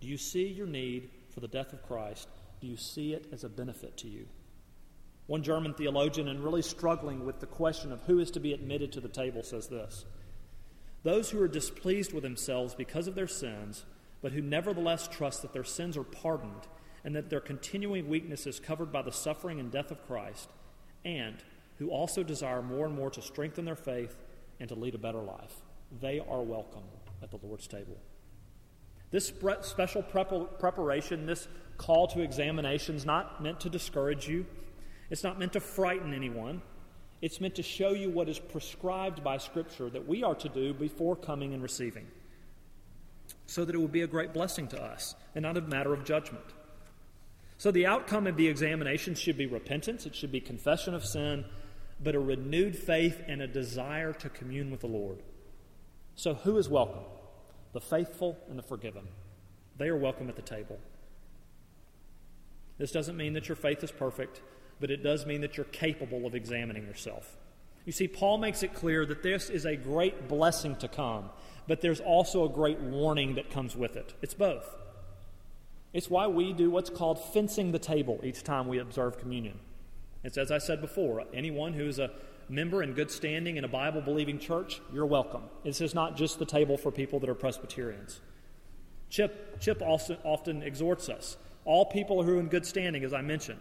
Do 0.00 0.08
you 0.08 0.16
see 0.16 0.46
your 0.46 0.66
need 0.66 1.10
for 1.30 1.40
the 1.40 1.48
death 1.48 1.72
of 1.72 1.82
Christ? 1.82 2.28
Do 2.60 2.66
you 2.66 2.76
see 2.76 3.12
it 3.12 3.26
as 3.32 3.44
a 3.44 3.48
benefit 3.48 3.96
to 3.98 4.08
you? 4.08 4.26
One 5.26 5.42
German 5.42 5.74
theologian, 5.74 6.28
and 6.28 6.42
really 6.42 6.62
struggling 6.62 7.24
with 7.24 7.38
the 7.38 7.46
question 7.46 7.92
of 7.92 8.02
who 8.02 8.18
is 8.18 8.30
to 8.32 8.40
be 8.40 8.52
admitted 8.52 8.90
to 8.92 9.00
the 9.00 9.08
table, 9.08 9.42
says 9.42 9.68
this 9.68 10.04
Those 11.02 11.30
who 11.30 11.40
are 11.40 11.48
displeased 11.48 12.12
with 12.12 12.22
themselves 12.22 12.74
because 12.74 13.06
of 13.06 13.14
their 13.14 13.28
sins, 13.28 13.84
but 14.22 14.32
who 14.32 14.42
nevertheless 14.42 15.06
trust 15.06 15.42
that 15.42 15.52
their 15.52 15.64
sins 15.64 15.96
are 15.96 16.02
pardoned 16.02 16.66
and 17.04 17.14
that 17.14 17.30
their 17.30 17.40
continuing 17.40 18.08
weakness 18.08 18.46
is 18.46 18.60
covered 18.60 18.92
by 18.92 19.02
the 19.02 19.12
suffering 19.12 19.60
and 19.60 19.70
death 19.70 19.90
of 19.90 20.06
Christ, 20.06 20.50
and 21.04 21.36
who 21.78 21.90
also 21.90 22.22
desire 22.22 22.60
more 22.60 22.86
and 22.86 22.94
more 22.94 23.10
to 23.10 23.22
strengthen 23.22 23.64
their 23.64 23.76
faith 23.76 24.16
and 24.58 24.68
to 24.68 24.74
lead 24.74 24.94
a 24.94 24.98
better 24.98 25.22
life. 25.22 25.62
They 26.00 26.20
are 26.20 26.42
welcome 26.42 26.82
at 27.22 27.30
the 27.30 27.38
Lord's 27.42 27.66
table. 27.66 27.96
This 29.10 29.32
special 29.62 30.02
preparation, 30.02 31.26
this 31.26 31.48
call 31.76 32.06
to 32.08 32.20
examination, 32.20 32.96
is 32.96 33.04
not 33.04 33.42
meant 33.42 33.60
to 33.60 33.68
discourage 33.68 34.28
you. 34.28 34.46
It's 35.10 35.24
not 35.24 35.38
meant 35.38 35.54
to 35.54 35.60
frighten 35.60 36.14
anyone. 36.14 36.62
It's 37.20 37.40
meant 37.40 37.56
to 37.56 37.62
show 37.62 37.90
you 37.90 38.08
what 38.08 38.28
is 38.28 38.38
prescribed 38.38 39.24
by 39.24 39.38
Scripture 39.38 39.90
that 39.90 40.06
we 40.08 40.22
are 40.22 40.36
to 40.36 40.48
do 40.48 40.72
before 40.72 41.16
coming 41.16 41.52
and 41.52 41.62
receiving, 41.62 42.06
so 43.46 43.64
that 43.64 43.74
it 43.74 43.78
will 43.78 43.88
be 43.88 44.02
a 44.02 44.06
great 44.06 44.32
blessing 44.32 44.68
to 44.68 44.80
us 44.80 45.14
and 45.34 45.42
not 45.42 45.56
a 45.56 45.60
matter 45.60 45.92
of 45.92 46.04
judgment. 46.04 46.44
So 47.58 47.70
the 47.70 47.84
outcome 47.86 48.26
of 48.26 48.36
the 48.36 48.48
examination 48.48 49.14
should 49.14 49.36
be 49.36 49.46
repentance, 49.46 50.06
it 50.06 50.14
should 50.14 50.32
be 50.32 50.40
confession 50.40 50.94
of 50.94 51.04
sin, 51.04 51.44
but 52.02 52.14
a 52.14 52.20
renewed 52.20 52.74
faith 52.74 53.20
and 53.26 53.42
a 53.42 53.46
desire 53.46 54.14
to 54.14 54.30
commune 54.30 54.70
with 54.70 54.80
the 54.80 54.86
Lord. 54.86 55.18
So 56.14 56.32
who 56.32 56.56
is 56.56 56.70
welcome? 56.70 57.02
The 57.72 57.80
faithful 57.80 58.38
and 58.48 58.58
the 58.58 58.62
forgiven. 58.62 59.06
They 59.78 59.88
are 59.88 59.96
welcome 59.96 60.28
at 60.28 60.36
the 60.36 60.42
table. 60.42 60.78
This 62.78 62.92
doesn't 62.92 63.16
mean 63.16 63.34
that 63.34 63.48
your 63.48 63.56
faith 63.56 63.84
is 63.84 63.92
perfect, 63.92 64.40
but 64.80 64.90
it 64.90 65.02
does 65.02 65.26
mean 65.26 65.42
that 65.42 65.56
you're 65.56 65.64
capable 65.64 66.26
of 66.26 66.34
examining 66.34 66.86
yourself. 66.86 67.36
You 67.84 67.92
see, 67.92 68.08
Paul 68.08 68.38
makes 68.38 68.62
it 68.62 68.74
clear 68.74 69.06
that 69.06 69.22
this 69.22 69.50
is 69.50 69.64
a 69.64 69.76
great 69.76 70.28
blessing 70.28 70.76
to 70.76 70.88
come, 70.88 71.30
but 71.66 71.80
there's 71.80 72.00
also 72.00 72.44
a 72.44 72.48
great 72.48 72.78
warning 72.78 73.34
that 73.34 73.50
comes 73.50 73.76
with 73.76 73.96
it. 73.96 74.14
It's 74.22 74.34
both. 74.34 74.68
It's 75.92 76.08
why 76.10 76.26
we 76.26 76.52
do 76.52 76.70
what's 76.70 76.90
called 76.90 77.22
fencing 77.32 77.72
the 77.72 77.78
table 77.78 78.20
each 78.22 78.44
time 78.44 78.68
we 78.68 78.78
observe 78.78 79.18
communion. 79.18 79.58
It's 80.22 80.38
as 80.38 80.50
I 80.50 80.58
said 80.58 80.80
before 80.80 81.24
anyone 81.32 81.72
who 81.72 81.86
is 81.86 81.98
a 81.98 82.10
member 82.50 82.82
in 82.82 82.92
good 82.92 83.10
standing 83.10 83.56
in 83.56 83.64
a 83.64 83.68
Bible 83.68 84.00
believing 84.00 84.38
church, 84.38 84.80
you're 84.92 85.06
welcome. 85.06 85.42
This 85.64 85.80
is 85.80 85.94
not 85.94 86.16
just 86.16 86.38
the 86.38 86.44
table 86.44 86.76
for 86.76 86.90
people 86.90 87.20
that 87.20 87.30
are 87.30 87.34
Presbyterians. 87.34 88.20
Chip, 89.08 89.60
Chip 89.60 89.80
also 89.82 90.18
often 90.24 90.62
exhorts 90.62 91.08
us 91.08 91.36
all 91.64 91.84
people 91.84 92.22
who 92.22 92.36
are 92.36 92.40
in 92.40 92.48
good 92.48 92.66
standing, 92.66 93.04
as 93.04 93.12
I 93.12 93.20
mentioned, 93.20 93.60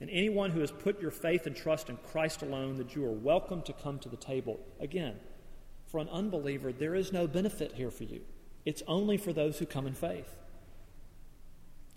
and 0.00 0.10
anyone 0.10 0.50
who 0.50 0.60
has 0.60 0.70
put 0.70 1.00
your 1.00 1.10
faith 1.10 1.46
and 1.46 1.56
trust 1.56 1.88
in 1.88 1.96
Christ 1.96 2.42
alone, 2.42 2.76
that 2.76 2.94
you 2.94 3.04
are 3.04 3.12
welcome 3.12 3.62
to 3.62 3.72
come 3.72 3.98
to 4.00 4.08
the 4.08 4.16
table. 4.16 4.60
Again, 4.80 5.16
for 5.86 6.00
an 6.00 6.08
unbeliever, 6.08 6.72
there 6.72 6.94
is 6.94 7.12
no 7.12 7.26
benefit 7.26 7.72
here 7.74 7.90
for 7.90 8.04
you, 8.04 8.20
it's 8.64 8.82
only 8.86 9.16
for 9.16 9.32
those 9.32 9.58
who 9.58 9.66
come 9.66 9.86
in 9.86 9.94
faith. 9.94 10.36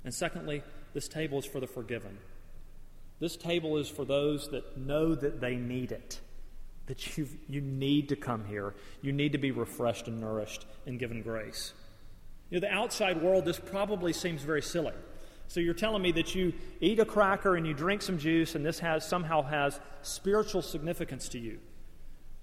And 0.04 0.13
secondly, 0.13 0.63
this 0.93 1.08
table 1.08 1.39
is 1.39 1.45
for 1.45 1.60
the 1.60 1.67
forgiven. 1.67 2.17
This 3.19 3.38
table 3.38 3.78
is 3.78 3.89
for 3.89 4.06
those 4.06 4.49
that 4.49 4.78
know 4.78 5.15
that 5.15 5.39
they 5.39 5.56
need 5.56 5.91
it, 5.91 6.19
that 6.88 7.17
you 7.17 7.28
you 7.47 7.62
need 7.62 8.10
to 8.10 8.15
come 8.15 8.45
here. 8.45 8.75
You 9.01 9.13
need 9.13 9.32
to 9.32 9.38
be 9.38 9.51
refreshed 9.51 10.08
and 10.08 10.19
nourished 10.19 10.65
and 10.86 10.99
given 10.99 11.21
grace. 11.21 11.73
You 12.49 12.60
know, 12.60 12.67
the 12.67 12.73
outside 12.73 13.21
world, 13.21 13.45
this 13.45 13.60
probably 13.60 14.13
seems 14.13 14.41
very 14.41 14.62
silly. 14.62 14.93
So 15.47 15.60
you're 15.60 15.73
telling 15.73 16.01
me 16.01 16.12
that 16.13 16.36
you 16.36 16.54
eat 16.82 16.99
a 16.99 17.06
cracker 17.06 17.56
and 17.56 17.65
you 17.65 17.73
drink 17.73 18.01
some 18.01 18.17
juice, 18.17 18.56
and 18.56 18.65
this 18.65 18.80
has 18.80 19.08
somehow 19.08 19.43
has 19.43 19.80
spiritual 20.01 20.62
significance 20.62 21.30
to 21.30 21.39
you. 21.39 21.60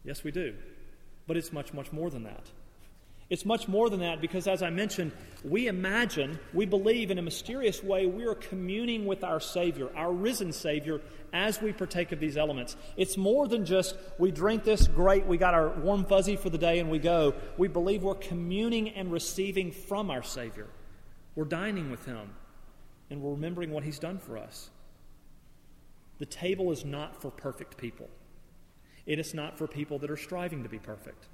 Yes, 0.05 0.25
we 0.25 0.31
do. 0.31 0.55
But 1.27 1.37
it's 1.37 1.53
much, 1.53 1.73
much 1.73 1.93
more 1.93 2.11
than 2.11 2.25
that. 2.25 2.51
It's 3.33 3.47
much 3.47 3.67
more 3.67 3.89
than 3.89 4.01
that 4.01 4.21
because, 4.21 4.47
as 4.47 4.63
I 4.63 4.69
mentioned, 4.69 5.11
we 5.43 5.67
imagine, 5.67 6.39
we 6.53 6.67
believe 6.67 7.11
in 7.11 7.17
a 7.17 7.23
mysterious 7.23 7.83
way, 7.83 8.05
we 8.05 8.27
are 8.27 8.35
communing 8.35 9.07
with 9.07 9.25
our 9.25 9.41
Savior, 9.41 9.89
our 9.97 10.13
risen 10.13 10.53
Savior, 10.53 11.01
as 11.33 11.59
we 11.59 11.73
partake 11.73 12.13
of 12.13 12.21
these 12.21 12.37
elements. 12.37 12.77
It's 12.99 13.17
more 13.17 13.49
than 13.49 13.65
just 13.65 13.97
we 14.19 14.33
drink 14.33 14.65
this, 14.65 14.87
great, 14.87 15.25
we 15.25 15.39
got 15.39 15.55
our 15.55 15.71
warm 15.71 16.05
fuzzy 16.05 16.37
for 16.37 16.51
the 16.51 16.59
day, 16.59 16.79
and 16.79 16.91
we 16.91 16.99
go. 16.99 17.33
We 17.57 17.69
believe 17.69 18.03
we're 18.03 18.17
communing 18.17 18.91
and 18.91 19.11
receiving 19.11 19.73
from 19.73 20.11
our 20.11 20.23
Savior. 20.23 20.67
We're 21.35 21.47
dining 21.47 21.91
with 21.91 22.05
Him, 22.05 22.35
and 23.09 23.23
we're 23.23 23.31
remembering 23.31 23.71
what 23.71 23.83
He's 23.83 23.99
done 23.99 24.19
for 24.19 24.37
us. 24.37 24.69
The 26.19 26.27
table 26.27 26.71
is 26.71 26.85
not 26.85 27.23
for 27.23 27.31
perfect 27.31 27.79
people, 27.79 28.11
it 29.07 29.19
is 29.19 29.33
not 29.33 29.57
for 29.57 29.67
people 29.67 29.99
that 30.01 30.11
are 30.11 30.19
striving 30.19 30.65
to 30.65 30.69
be 30.69 30.79
perfect. 30.79 31.29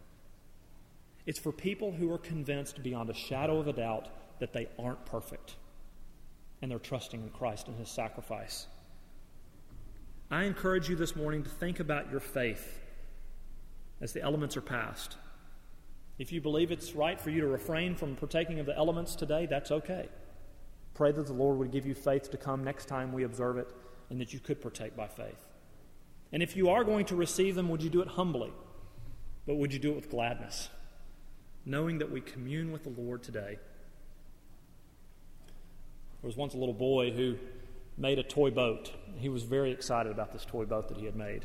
It's 1.29 1.39
for 1.39 1.53
people 1.53 1.93
who 1.93 2.11
are 2.11 2.17
convinced 2.17 2.83
beyond 2.83 3.11
a 3.11 3.15
shadow 3.15 3.59
of 3.59 3.69
a 3.69 3.75
doubt 3.75 4.09
that 4.39 4.55
they 4.55 4.67
aren't 4.79 5.05
perfect 5.05 5.57
and 6.63 6.71
they're 6.71 6.79
trusting 6.79 7.23
in 7.23 7.29
Christ 7.29 7.69
and 7.69 7.77
His 7.77 7.91
sacrifice. 7.91 8.67
I 10.31 10.45
encourage 10.45 10.89
you 10.89 10.97
this 10.97 11.15
morning 11.15 11.43
to 11.43 11.51
think 11.51 11.81
about 11.81 12.11
your 12.11 12.21
faith 12.21 12.81
as 14.01 14.15
the 14.15 14.23
elements 14.23 14.57
are 14.57 14.63
passed. 14.63 15.19
If 16.19 16.33
you 16.33 16.41
believe 16.41 16.73
it's 16.73 16.95
right 16.95 17.21
for 17.21 17.29
you 17.29 17.43
to 17.43 17.47
refrain 17.47 17.95
from 17.95 18.17
partaking 18.17 18.59
of 18.59 18.65
the 18.65 18.75
elements 18.75 19.15
today, 19.15 19.45
that's 19.45 19.71
okay. 19.71 20.09
Pray 20.95 21.13
that 21.13 21.27
the 21.27 21.35
Lord 21.35 21.59
would 21.59 21.73
give 21.73 21.85
you 21.85 21.95
faith 21.95 22.31
to 22.31 22.39
come 22.39 22.65
next 22.65 22.87
time 22.87 23.13
we 23.13 23.25
observe 23.25 23.59
it 23.59 23.69
and 24.09 24.19
that 24.19 24.33
you 24.33 24.41
could 24.41 24.63
partake 24.63 24.97
by 24.97 25.09
faith. 25.09 25.45
And 26.33 26.43
if 26.43 26.57
you 26.57 26.71
are 26.71 26.85
going 26.85 27.05
to 27.05 27.17
receive 27.17 27.55
them, 27.55 27.69
would 27.69 27.83
you 27.83 27.91
do 27.91 28.01
it 28.01 28.09
humbly? 28.09 28.55
But 29.47 29.57
would 29.57 29.75
you 29.75 29.79
do 29.79 29.91
it 29.91 29.97
with 29.97 30.09
gladness? 30.09 30.71
Knowing 31.69 31.99
that 31.99 32.11
we 32.11 32.21
commune 32.21 32.73
with 32.73 32.83
the 32.83 33.01
Lord 33.01 33.23
today. 33.23 33.59
There 36.21 36.29
was 36.29 36.37
once 36.37 36.55
a 36.55 36.57
little 36.57 36.75
boy 36.75 37.11
who 37.11 37.37
made 37.97 38.19
a 38.19 38.23
toy 38.23 38.51
boat. 38.51 38.93
He 39.19 39.29
was 39.29 39.43
very 39.43 39.71
excited 39.71 40.11
about 40.11 40.33
this 40.33 40.45
toy 40.45 40.65
boat 40.65 40.89
that 40.89 40.97
he 40.97 41.05
had 41.05 41.15
made, 41.15 41.45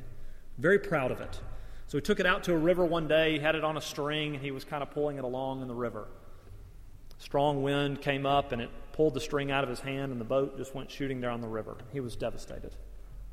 very 0.57 0.79
proud 0.79 1.11
of 1.11 1.19
it. 1.19 1.39
So 1.87 1.97
he 1.97 2.01
took 2.01 2.19
it 2.19 2.25
out 2.25 2.43
to 2.45 2.53
a 2.53 2.57
river 2.57 2.85
one 2.85 3.07
day, 3.07 3.33
he 3.33 3.39
had 3.39 3.55
it 3.55 3.63
on 3.63 3.75
a 3.77 3.81
string, 3.81 4.35
and 4.35 4.43
he 4.43 4.51
was 4.51 4.63
kind 4.63 4.81
of 4.81 4.91
pulling 4.91 5.17
it 5.17 5.23
along 5.23 5.61
in 5.61 5.67
the 5.67 5.75
river. 5.75 6.07
Strong 7.19 7.61
wind 7.61 8.01
came 8.01 8.25
up 8.25 8.51
and 8.51 8.61
it 8.61 8.69
pulled 8.93 9.13
the 9.13 9.19
string 9.19 9.51
out 9.51 9.63
of 9.63 9.69
his 9.69 9.81
hand, 9.81 10.11
and 10.11 10.21
the 10.21 10.25
boat 10.25 10.57
just 10.57 10.73
went 10.73 10.89
shooting 10.89 11.19
down 11.19 11.41
the 11.41 11.47
river. 11.47 11.77
He 11.91 11.99
was 11.99 12.15
devastated. 12.15 12.75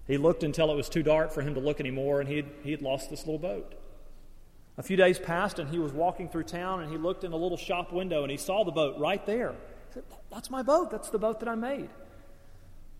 He 0.07 0.17
looked 0.17 0.43
until 0.43 0.71
it 0.73 0.75
was 0.75 0.89
too 0.89 1.03
dark 1.03 1.31
for 1.33 1.43
him 1.43 1.55
to 1.55 1.61
look 1.61 1.79
anymore, 1.79 2.21
and 2.21 2.29
he 2.29 2.37
had, 2.37 2.47
he 2.65 2.71
had 2.73 2.83
lost 2.83 3.11
this 3.11 3.21
little 3.21 3.39
boat. 3.39 3.80
A 4.81 4.83
few 4.83 4.97
days 4.97 5.19
passed, 5.19 5.59
and 5.59 5.69
he 5.69 5.79
was 5.79 5.93
walking 5.93 6.31
through 6.31 6.45
town, 6.45 6.81
and 6.81 6.91
he 6.91 6.97
looked 6.97 7.23
in 7.23 7.33
a 7.33 7.37
little 7.37 7.59
shop 7.59 7.93
window, 7.93 8.23
and 8.23 8.31
he 8.31 8.39
saw 8.39 8.65
the 8.65 8.73
boat 8.73 8.99
right 8.99 9.25
there. 9.27 9.51
He 9.51 9.93
said, 9.93 10.05
That's 10.31 10.49
my 10.49 10.63
boat. 10.63 10.91
That's 10.91 11.11
the 11.11 11.19
boat 11.19 11.41
that 11.41 11.51
I 11.51 11.55
made. 11.55 11.91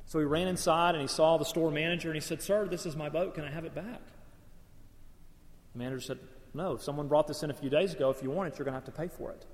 So 0.05 0.19
he 0.19 0.27
ran 0.27 0.47
inside, 0.47 0.95
and 0.95 1.01
he 1.01 1.09
saw 1.09 1.39
the 1.39 1.45
store 1.47 1.71
manager, 1.71 2.11
and 2.11 2.17
he 2.17 2.21
said, 2.21 2.43
Sir, 2.43 2.69
this 2.69 2.85
is 2.85 2.97
my 2.97 3.09
boat. 3.09 3.35
Can 3.35 3.45
I 3.45 3.51
have 3.51 3.65
it 3.65 3.75
back? 3.75 4.03
The 5.73 5.79
manager 5.79 6.03
said, 6.03 6.19
No, 6.53 6.77
someone 6.77 7.09
brought 7.09 7.27
this 7.27 7.43
in 7.43 7.51
a 7.51 7.55
few 7.55 7.71
days 7.71 7.95
ago. 7.95 8.11
If 8.11 8.23
you 8.23 8.31
want 8.31 8.53
it, 8.53 8.59
you're 8.59 8.67
going 8.67 8.75
to 8.75 8.81
have 8.81 8.85
to 8.85 9.01
pay 9.01 9.09
for 9.09 9.31
it. 9.31 9.47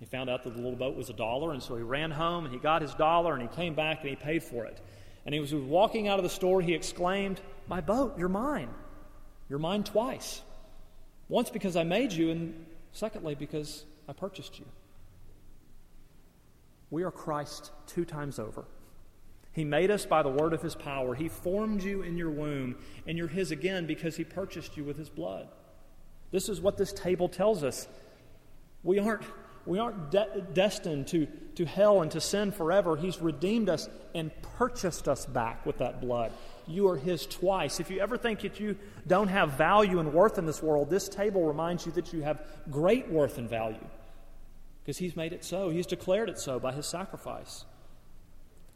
He 0.00 0.06
found 0.06 0.28
out 0.28 0.42
that 0.42 0.56
the 0.56 0.60
little 0.60 0.76
boat 0.76 0.96
was 0.96 1.08
a 1.08 1.12
dollar, 1.12 1.52
and 1.52 1.62
so 1.62 1.76
he 1.76 1.84
ran 1.84 2.10
home, 2.10 2.46
and 2.46 2.52
he 2.52 2.58
got 2.58 2.82
his 2.82 2.94
dollar, 2.94 3.32
and 3.32 3.42
he 3.42 3.48
came 3.54 3.74
back, 3.76 4.00
and 4.00 4.10
he 4.10 4.16
paid 4.16 4.42
for 4.42 4.66
it. 4.66 4.80
And 5.24 5.32
he 5.32 5.38
was 5.38 5.54
walking 5.54 6.08
out 6.08 6.18
of 6.18 6.24
the 6.24 6.30
store, 6.30 6.60
he 6.60 6.74
exclaimed, 6.74 7.40
My 7.68 7.80
boat, 7.80 8.18
you're 8.18 8.28
mine. 8.28 8.70
You're 9.48 9.60
mine 9.60 9.84
twice. 9.84 10.42
Once 11.28 11.50
because 11.50 11.76
I 11.76 11.84
made 11.84 12.12
you, 12.12 12.30
and 12.30 12.66
secondly 12.92 13.34
because 13.34 13.84
I 14.08 14.12
purchased 14.12 14.58
you. 14.58 14.66
We 16.90 17.02
are 17.02 17.10
Christ 17.10 17.72
two 17.86 18.04
times 18.04 18.38
over. 18.38 18.64
He 19.52 19.64
made 19.64 19.90
us 19.90 20.04
by 20.04 20.22
the 20.22 20.28
word 20.28 20.52
of 20.52 20.62
his 20.62 20.74
power. 20.74 21.14
He 21.14 21.28
formed 21.28 21.82
you 21.82 22.02
in 22.02 22.16
your 22.16 22.30
womb, 22.30 22.76
and 23.06 23.16
you're 23.16 23.28
his 23.28 23.50
again 23.50 23.86
because 23.86 24.16
he 24.16 24.24
purchased 24.24 24.76
you 24.76 24.84
with 24.84 24.98
his 24.98 25.08
blood. 25.08 25.48
This 26.30 26.48
is 26.48 26.60
what 26.60 26.76
this 26.76 26.92
table 26.92 27.28
tells 27.28 27.62
us. 27.62 27.86
We 28.82 28.98
aren't, 28.98 29.22
we 29.64 29.78
aren't 29.78 30.10
de- 30.10 30.46
destined 30.52 31.06
to, 31.08 31.26
to 31.54 31.64
hell 31.64 32.02
and 32.02 32.10
to 32.10 32.20
sin 32.20 32.50
forever. 32.52 32.96
He's 32.96 33.20
redeemed 33.20 33.68
us 33.68 33.88
and 34.14 34.30
purchased 34.58 35.08
us 35.08 35.24
back 35.24 35.64
with 35.64 35.78
that 35.78 36.00
blood 36.00 36.32
you 36.66 36.88
are 36.88 36.96
His 36.96 37.26
twice. 37.26 37.80
If 37.80 37.90
you 37.90 38.00
ever 38.00 38.16
think 38.16 38.40
that 38.40 38.60
you 38.60 38.76
don't 39.06 39.28
have 39.28 39.52
value 39.52 39.98
and 39.98 40.12
worth 40.12 40.38
in 40.38 40.46
this 40.46 40.62
world, 40.62 40.90
this 40.90 41.08
table 41.08 41.44
reminds 41.44 41.86
you 41.86 41.92
that 41.92 42.12
you 42.12 42.22
have 42.22 42.40
great 42.70 43.10
worth 43.10 43.38
and 43.38 43.48
value 43.48 43.86
because 44.82 44.98
He's 44.98 45.16
made 45.16 45.32
it 45.32 45.44
so. 45.44 45.70
He's 45.70 45.86
declared 45.86 46.28
it 46.28 46.38
so 46.38 46.58
by 46.58 46.72
His 46.72 46.86
sacrifice. 46.86 47.64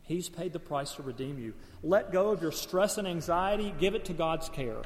He's 0.02 0.28
paid 0.28 0.54
the 0.54 0.58
price 0.58 0.94
to 0.94 1.02
redeem 1.02 1.38
you. 1.38 1.52
Let 1.82 2.12
go 2.12 2.30
of 2.30 2.40
your 2.40 2.52
stress 2.52 2.96
and 2.96 3.06
anxiety, 3.06 3.74
give 3.78 3.94
it 3.94 4.06
to 4.06 4.14
God's 4.14 4.48
care. 4.48 4.80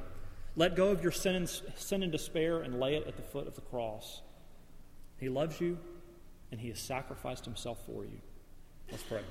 Let 0.56 0.74
go 0.74 0.88
of 0.88 1.02
your 1.02 1.12
sin 1.12 1.36
and, 1.36 1.48
sin 1.48 2.02
and 2.02 2.10
despair 2.10 2.60
and 2.60 2.80
lay 2.80 2.96
it 2.96 3.06
at 3.06 3.16
the 3.16 3.22
foot 3.22 3.46
of 3.46 3.54
the 3.54 3.60
cross. 3.60 4.20
He 5.18 5.28
loves 5.28 5.60
you 5.60 5.78
and 6.50 6.60
He 6.60 6.68
has 6.68 6.80
sacrificed 6.80 7.44
Himself 7.44 7.78
for 7.86 8.04
you. 8.04 8.20
Let's 8.90 9.04
pray. 9.04 9.22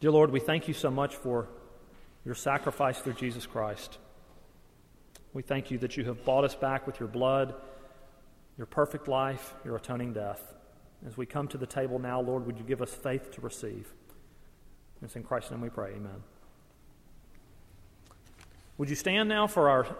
Dear 0.00 0.12
Lord, 0.12 0.30
we 0.30 0.38
thank 0.38 0.68
you 0.68 0.74
so 0.74 0.90
much 0.92 1.16
for 1.16 1.48
your 2.24 2.36
sacrifice 2.36 2.98
through 2.98 3.14
Jesus 3.14 3.46
Christ. 3.46 3.98
We 5.32 5.42
thank 5.42 5.72
you 5.72 5.78
that 5.78 5.96
you 5.96 6.04
have 6.04 6.24
bought 6.24 6.44
us 6.44 6.54
back 6.54 6.86
with 6.86 7.00
your 7.00 7.08
blood, 7.08 7.52
your 8.56 8.66
perfect 8.66 9.08
life, 9.08 9.54
your 9.64 9.76
atoning 9.76 10.12
death. 10.12 10.54
As 11.04 11.16
we 11.16 11.26
come 11.26 11.48
to 11.48 11.58
the 11.58 11.66
table 11.66 11.98
now, 11.98 12.20
Lord, 12.20 12.46
would 12.46 12.58
you 12.58 12.64
give 12.64 12.80
us 12.80 12.94
faith 12.94 13.32
to 13.32 13.40
receive? 13.40 13.92
It's 15.02 15.16
in 15.16 15.24
Christ's 15.24 15.50
name 15.50 15.60
we 15.60 15.68
pray. 15.68 15.90
Amen. 15.90 16.22
Would 18.78 18.88
you 18.88 18.96
stand 18.96 19.28
now 19.28 19.48
for 19.48 19.68
our 19.68 19.96